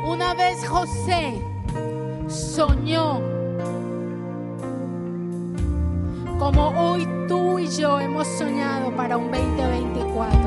[0.05, 1.41] una vez José
[2.27, 3.21] soñó
[6.37, 10.37] como hoy tú y yo hemos soñado para un 2024.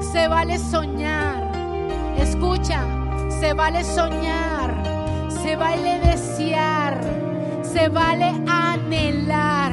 [0.00, 1.52] Se vale soñar,
[2.16, 2.80] escucha,
[3.38, 4.72] se vale soñar,
[5.28, 6.98] se vale desear,
[7.62, 9.72] se vale anhelar,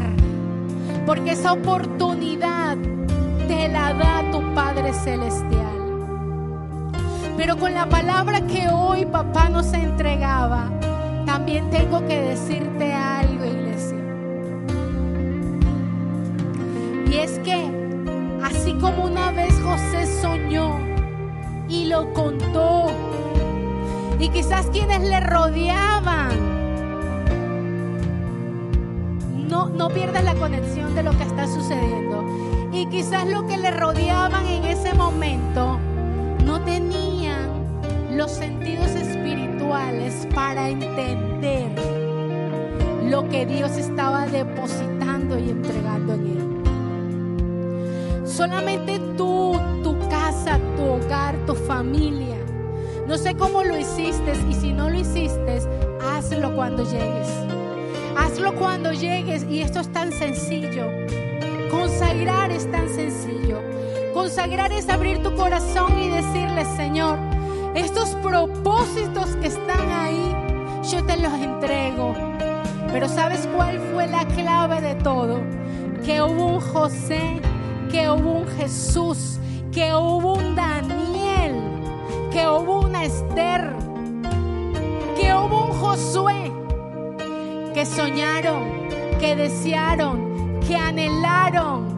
[1.05, 2.75] porque esa oportunidad
[3.47, 5.64] te la da tu Padre Celestial.
[7.37, 10.69] Pero con la palabra que hoy papá nos entregaba,
[11.25, 13.97] también tengo que decirte algo, iglesia.
[17.07, 17.69] Y es que
[18.41, 20.79] así como una vez José soñó
[21.67, 22.87] y lo contó,
[24.17, 26.29] y quizás quienes le rodeaban,
[29.49, 32.23] no, no pierdas la conexión de lo que está sucediendo.
[32.71, 35.79] Y quizás lo que le rodeaban en ese momento
[36.45, 37.14] no tenían
[38.15, 41.69] los sentidos espirituales para entender
[43.09, 46.45] lo que Dios estaba depositando y entregando en él.
[48.25, 52.37] Solamente tú, tu casa, tu hogar, tu familia.
[53.05, 55.59] No sé cómo lo hiciste y si no lo hiciste,
[56.01, 57.27] hazlo cuando llegues.
[58.17, 60.87] Hazlo cuando llegues y esto es tan sencillo.
[61.69, 63.59] Consagrar es tan sencillo.
[64.13, 67.34] Consagrar es abrir tu corazón y decirle, Señor,
[67.75, 70.35] estos propósitos que están ahí,
[70.91, 72.13] yo te los entrego.
[72.91, 75.41] Pero ¿sabes cuál fue la clave de todo?
[76.05, 77.41] Que hubo un José,
[77.91, 79.39] que hubo un Jesús,
[79.71, 81.55] que hubo un Daniel,
[82.31, 83.73] que hubo una Esther,
[85.19, 86.51] que hubo un Josué,
[87.73, 88.87] que soñaron,
[89.19, 91.95] que desearon, que anhelaron.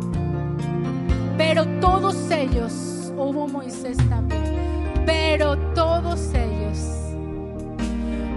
[1.38, 4.77] Pero todos ellos, hubo Moisés también,
[5.08, 6.78] pero todos ellos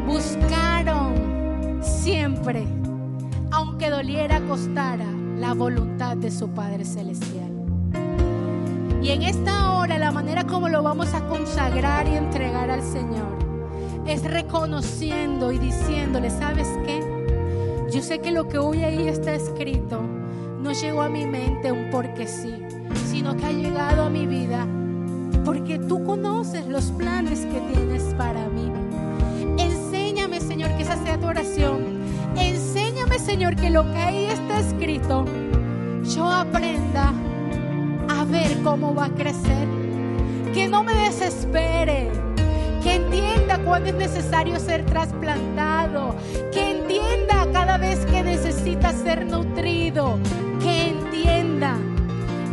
[0.06, 2.64] buscaron siempre,
[3.50, 5.06] aunque doliera, costara,
[5.36, 7.50] la voluntad de su Padre Celestial.
[9.02, 13.36] Y en esta hora la manera como lo vamos a consagrar y entregar al Señor
[14.06, 17.00] es reconociendo y diciéndole, ¿sabes qué?
[17.92, 20.02] Yo sé que lo que hoy ahí está escrito
[20.60, 22.54] no llegó a mi mente un porque sí,
[23.10, 24.68] sino que ha llegado a mi vida
[25.44, 28.70] porque tú conoces los planes que tienes para mí.
[29.58, 32.00] Enséñame, Señor, que esa sea tu oración.
[32.36, 35.24] Enséñame, Señor, que lo que ahí está escrito,
[36.14, 37.12] yo aprenda
[38.08, 39.68] a ver cómo va a crecer.
[40.52, 42.10] Que no me desespere.
[42.82, 46.14] Que entienda cuándo es necesario ser trasplantado.
[46.52, 50.18] Que entienda cada vez que necesita ser nutrido.
[50.60, 51.76] Que entienda.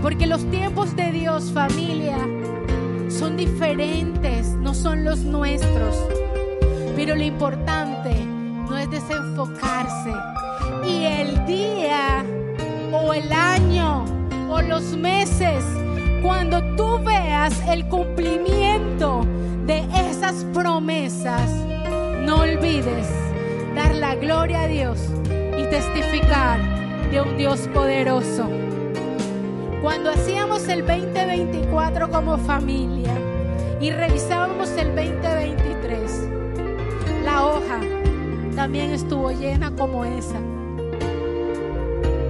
[0.02, 2.18] Porque los tiempos de Dios, familia,
[3.18, 5.95] son diferentes, no son los nuestros.
[6.95, 8.13] Pero lo importante
[8.70, 10.13] no es desenfocarse.
[10.86, 12.24] Y el día
[12.93, 14.05] o el año
[14.49, 15.63] o los meses,
[16.22, 19.26] cuando tú veas el cumplimiento
[19.65, 21.49] de esas promesas,
[22.22, 23.09] no olvides
[23.76, 24.99] dar la gloria a Dios
[25.57, 26.59] y testificar
[27.09, 28.66] de un Dios poderoso.
[29.88, 33.14] Cuando hacíamos el 2024 como familia
[33.80, 36.28] y revisábamos el 2023,
[37.24, 37.80] la hoja
[38.54, 40.36] también estuvo llena como esa.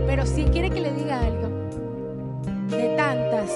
[0.05, 1.49] Pero si quiere que le diga algo,
[2.67, 3.49] de tantas,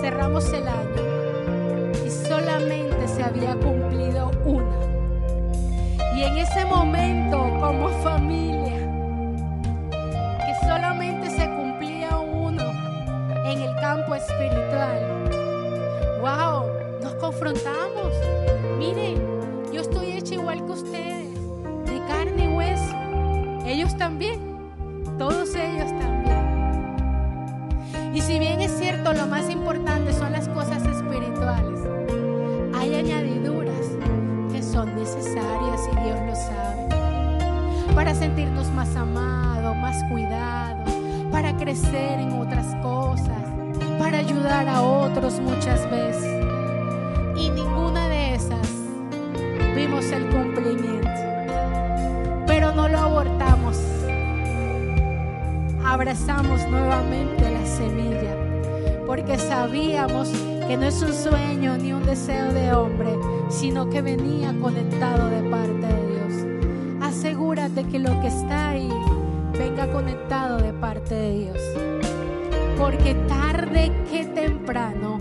[0.00, 4.78] cerramos el año y solamente se había cumplido una.
[6.16, 7.37] Y en ese momento
[14.14, 15.24] espiritual.
[16.20, 16.66] ¡Wow!
[17.02, 18.12] Nos confrontamos.
[18.78, 19.16] Miren,
[19.72, 21.34] yo estoy hecha igual que ustedes,
[21.86, 22.94] de carne y hueso.
[23.66, 24.40] Ellos también,
[25.18, 26.18] todos ellos también.
[28.14, 31.80] Y si bien es cierto, lo más importante son las cosas espirituales,
[32.74, 33.96] hay añadiduras
[34.50, 36.88] que son necesarias y Dios lo sabe.
[37.94, 40.92] Para sentirnos más amados, más cuidados,
[41.30, 43.42] para crecer en otras cosas,
[43.98, 46.24] para ayudar a otros muchas veces.
[47.36, 48.68] Y ninguna de esas
[49.74, 51.08] vimos el cumplimiento.
[52.46, 53.78] Pero no lo abortamos.
[55.84, 58.36] Abrazamos nuevamente la semilla.
[59.06, 60.28] Porque sabíamos
[60.66, 63.08] que no es un sueño ni un deseo de hombre,
[63.48, 66.46] sino que venía conectado de parte de Dios.
[67.00, 68.92] Asegúrate que lo que está ahí
[69.58, 71.58] venga conectado de parte de Dios.
[72.76, 73.14] Porque
[73.58, 75.18] tarde que temprano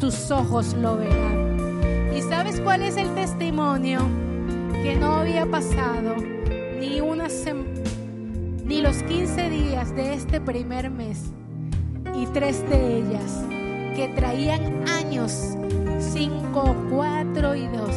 [0.00, 2.12] tus ojos lo verán.
[2.12, 4.00] ¿Y sabes cuál es el testimonio?
[4.82, 6.16] Que no había pasado
[6.80, 7.28] ni una
[8.64, 11.30] ni los 15 días de este primer mes
[12.16, 13.44] y tres de ellas
[13.94, 15.56] que traían años,
[16.00, 17.90] 5, 4 y 2,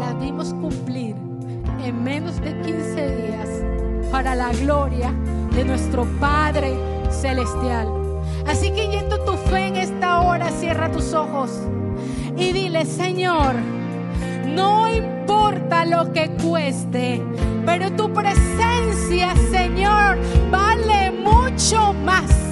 [0.00, 1.16] las vimos cumplir
[1.82, 3.48] en menos de 15 días
[4.10, 5.14] para la gloria
[5.54, 6.76] de nuestro Padre
[7.10, 8.01] Celestial.
[8.46, 11.50] Así que yendo tu fe en esta hora, cierra tus ojos
[12.36, 13.54] y dile, Señor,
[14.46, 17.22] no importa lo que cueste,
[17.64, 20.18] pero tu presencia, Señor,
[20.50, 22.51] vale mucho más.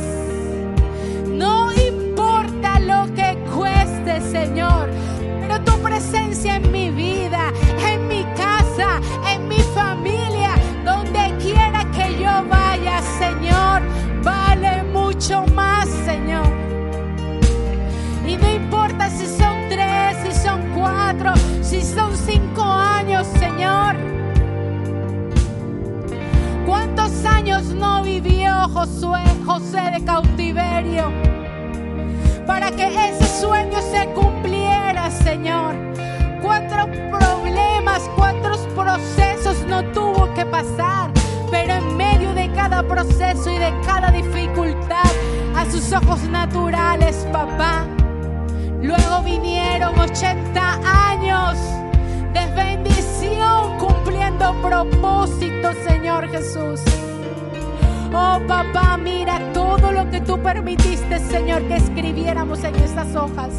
[29.51, 31.11] José de cautiverio?
[32.47, 35.75] Para que ese sueño se cumpliera, Señor.
[36.41, 41.11] ¿Cuántos problemas, cuántos procesos no tuvo que pasar?
[41.51, 45.11] Pero en medio de cada proceso y de cada dificultad,
[45.57, 47.87] a sus ojos naturales, papá,
[48.81, 51.59] Luego vinieron 80 años
[52.33, 56.81] de bendición cumpliendo propósitos, Señor Jesús.
[58.13, 59.40] Oh papá, mira
[59.77, 63.51] todo lo que tú permitiste, Señor, que escribiéramos en estas hojas.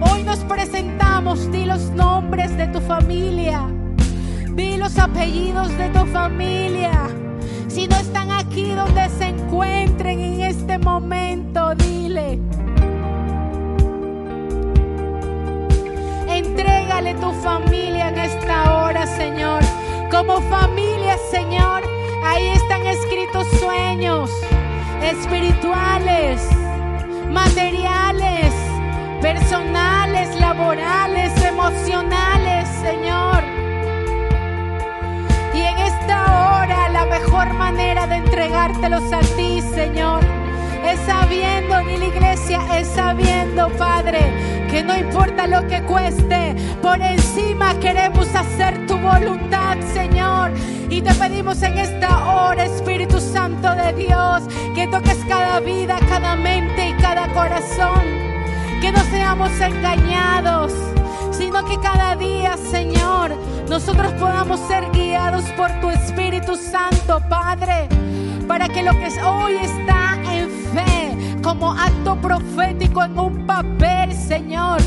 [0.00, 3.66] Hoy nos presentamos, di los nombres de tu familia,
[4.54, 6.92] di los apellidos de tu familia.
[7.66, 12.38] Si no están aquí donde se encuentren en este momento, dile.
[16.28, 19.62] Entrégale tu familia en esta hora, Señor.
[20.12, 21.82] Como familia, Señor,
[22.24, 24.30] ahí están escritos sueños
[25.02, 26.48] espirituales,
[27.30, 28.54] materiales,
[29.20, 33.42] personales, laborales, emocionales, Señor.
[35.54, 40.20] Y en esta hora la mejor manera de entregártelos a ti, Señor,
[40.84, 44.20] es sabiendo, ni la iglesia, es sabiendo, Padre,
[44.70, 50.50] que no importa lo que cueste, por encima queremos hacer tu voluntad, Señor.
[50.92, 54.42] Y te pedimos en esta hora, Espíritu Santo de Dios,
[54.74, 58.02] que toques cada vida, cada mente y cada corazón.
[58.82, 60.70] Que no seamos engañados,
[61.30, 63.34] sino que cada día, Señor,
[63.70, 67.88] nosotros podamos ser guiados por tu Espíritu Santo, Padre,
[68.46, 74.82] para que lo que hoy está en fe, como acto profético en un papel, Señor,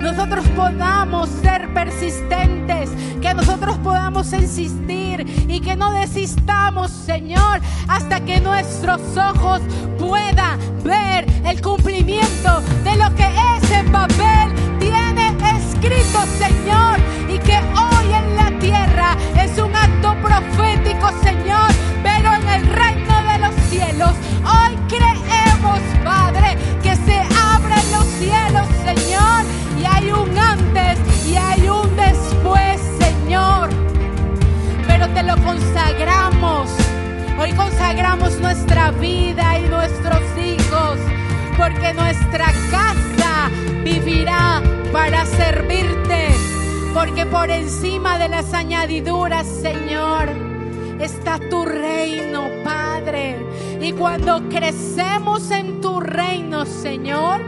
[0.00, 2.90] nosotros podamos ser persistentes,
[3.20, 9.60] que nosotros podamos insistir y que no desistamos, Señor, hasta que nuestros ojos
[9.98, 16.98] puedan ver el cumplimiento de lo que ese papel tiene escrito, Señor,
[17.28, 21.70] y que hoy en la tierra es un acto profético, Señor,
[22.02, 24.12] pero en el reino de los cielos,
[24.44, 27.18] hoy creemos, Padre, que se
[27.54, 29.44] abren los cielos, Señor,
[35.30, 36.70] lo consagramos.
[37.38, 40.98] Hoy consagramos nuestra vida y nuestros hijos,
[41.56, 43.50] porque nuestra casa
[43.84, 44.62] vivirá
[44.92, 46.28] para servirte,
[46.92, 50.28] Porque por encima de las añadiduras, Señor,
[50.98, 53.36] está tu reino, Padre.
[53.80, 57.40] Y cuando crecemos en tu reino, Señor,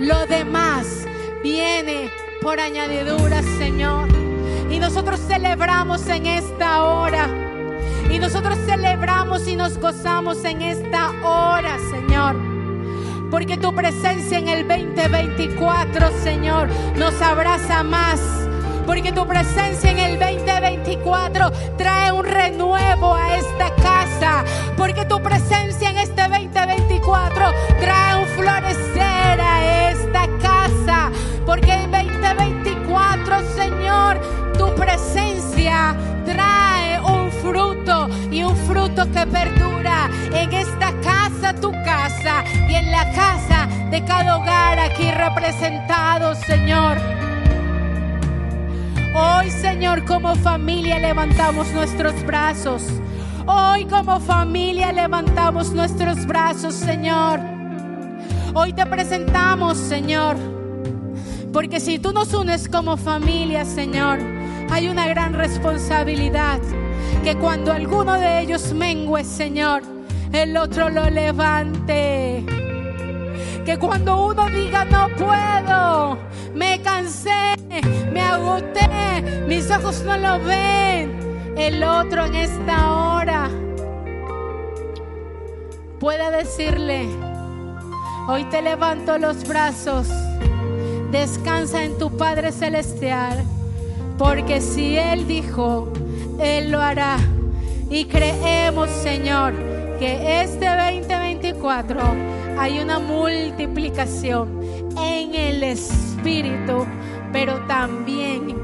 [0.00, 1.06] lo demás
[1.44, 2.10] viene
[2.42, 4.29] por añadiduras, Señor.
[4.70, 7.28] Y nosotros celebramos en esta hora.
[8.08, 12.36] Y nosotros celebramos y nos gozamos en esta hora, Señor.
[13.30, 18.20] Porque tu presencia en el 2024, Señor, nos abraza más.
[18.86, 24.44] Porque tu presencia en el 2024 trae un renuevo a esta casa.
[24.76, 31.10] Porque tu presencia en este 2024 trae un florecer a esta casa.
[31.46, 35.96] Porque el 2024, Señor, tu presencia
[36.26, 42.90] trae un fruto y un fruto que perdura en esta casa, tu casa y en
[42.90, 46.98] la casa de cada hogar aquí representado, Señor.
[49.14, 52.82] Hoy, Señor, como familia levantamos nuestros brazos.
[53.46, 57.40] Hoy como familia levantamos nuestros brazos, Señor.
[58.52, 60.36] Hoy te presentamos, Señor.
[61.50, 64.39] Porque si tú nos unes como familia, Señor,
[64.70, 66.60] hay una gran responsabilidad.
[67.24, 69.82] Que cuando alguno de ellos mengue, Señor,
[70.32, 72.44] el otro lo levante.
[73.64, 76.18] Que cuando uno diga no puedo,
[76.54, 77.54] me cansé,
[78.12, 83.50] me agoté, mis ojos no lo ven, el otro en esta hora
[86.00, 87.06] puede decirle,
[88.26, 90.08] hoy te levanto los brazos,
[91.10, 93.44] descansa en tu Padre Celestial,
[94.20, 95.90] porque si Él dijo,
[96.38, 97.16] Él lo hará.
[97.88, 99.54] Y creemos, Señor,
[99.98, 101.98] que este 2024
[102.58, 104.60] hay una multiplicación
[105.02, 106.84] en el Espíritu,
[107.32, 108.54] pero también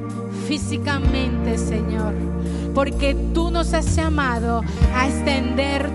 [0.46, 2.12] físicamente, Señor.
[2.74, 4.62] Porque tú nos has llamado
[4.94, 5.85] a extender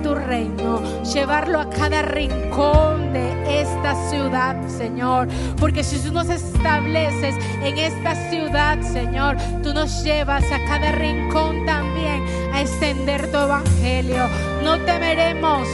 [1.13, 5.27] llevarlo a cada rincón de esta ciudad, Señor.
[5.59, 11.65] Porque si tú nos estableces en esta ciudad, Señor, tú nos llevas a cada rincón
[11.65, 14.27] también a extender tu evangelio.
[14.63, 15.67] No temeremos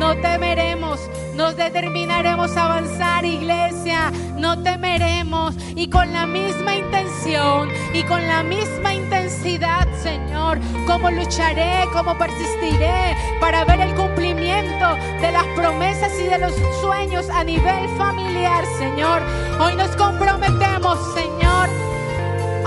[0.00, 0.98] no temeremos,
[1.40, 8.42] nos determinaremos a avanzar, iglesia, no temeremos y con la misma intención y con la
[8.42, 16.24] misma intensidad, Señor, como lucharé, como persistiré para ver el cumplimiento de las promesas y
[16.24, 19.22] de los sueños a nivel familiar, Señor.
[19.62, 21.70] Hoy nos comprometemos, Señor,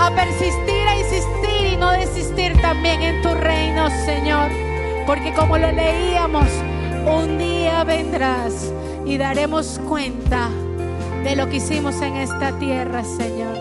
[0.00, 4.50] a persistir, a insistir y no desistir también en tu reino, Señor.
[5.06, 6.48] Porque como lo leíamos,
[7.06, 8.72] un día vendrás
[9.04, 10.48] y daremos cuenta
[11.22, 13.56] de lo que hicimos en esta tierra, Señor.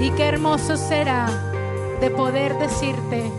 [0.00, 1.28] Y qué hermoso será
[2.00, 3.30] de poder decirte,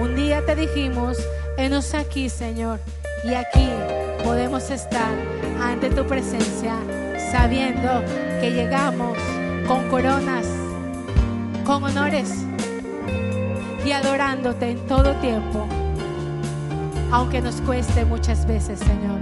[0.00, 1.18] un día te dijimos,
[1.56, 2.80] enos aquí, Señor,
[3.24, 3.68] y aquí
[4.22, 5.10] podemos estar
[5.60, 6.74] ante tu presencia,
[7.30, 8.02] sabiendo
[8.40, 9.18] que llegamos
[9.66, 10.46] con coronas,
[11.64, 12.44] con honores
[13.84, 15.66] y adorándote en todo tiempo
[17.10, 19.20] aunque nos cueste muchas veces, Señor.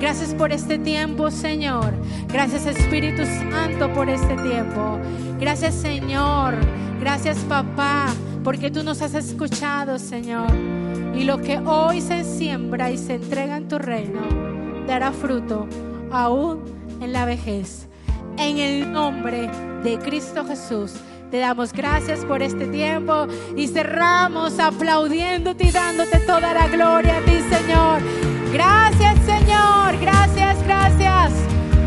[0.00, 1.94] Gracias por este tiempo, Señor.
[2.28, 4.98] Gracias Espíritu Santo por este tiempo.
[5.40, 6.54] Gracias, Señor.
[7.00, 8.06] Gracias, papá,
[8.44, 10.50] porque tú nos has escuchado, Señor.
[11.14, 14.46] Y lo que hoy se siembra y se entrega en tu reino
[14.86, 15.66] dará fruto
[16.10, 16.64] aún
[17.00, 17.86] en la vejez.
[18.38, 19.50] En el nombre
[19.82, 20.92] de Cristo Jesús.
[21.30, 23.26] Te damos gracias por este tiempo
[23.56, 28.00] y cerramos aplaudiéndote y dándote toda la gloria a ti, Señor.
[28.52, 29.98] Gracias, Señor.
[30.00, 31.32] Gracias, gracias.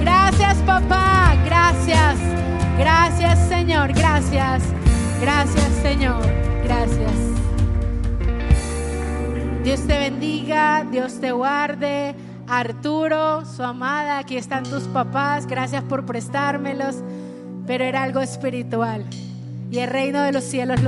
[0.02, 1.36] Gracias, papá.
[1.46, 2.18] Gracias.
[2.78, 3.94] Gracias, Señor.
[3.94, 4.64] Gracias.
[5.22, 6.22] Gracias, Señor.
[6.66, 7.12] Gracias.
[9.64, 12.14] Dios te bendiga, Dios te guarde.
[12.46, 15.48] Arturo, su amada, aquí están tus papás.
[15.48, 16.98] Gracias por prestármelos.
[17.66, 19.06] Pero era algo espiritual
[19.72, 20.84] y el reino de los cielos los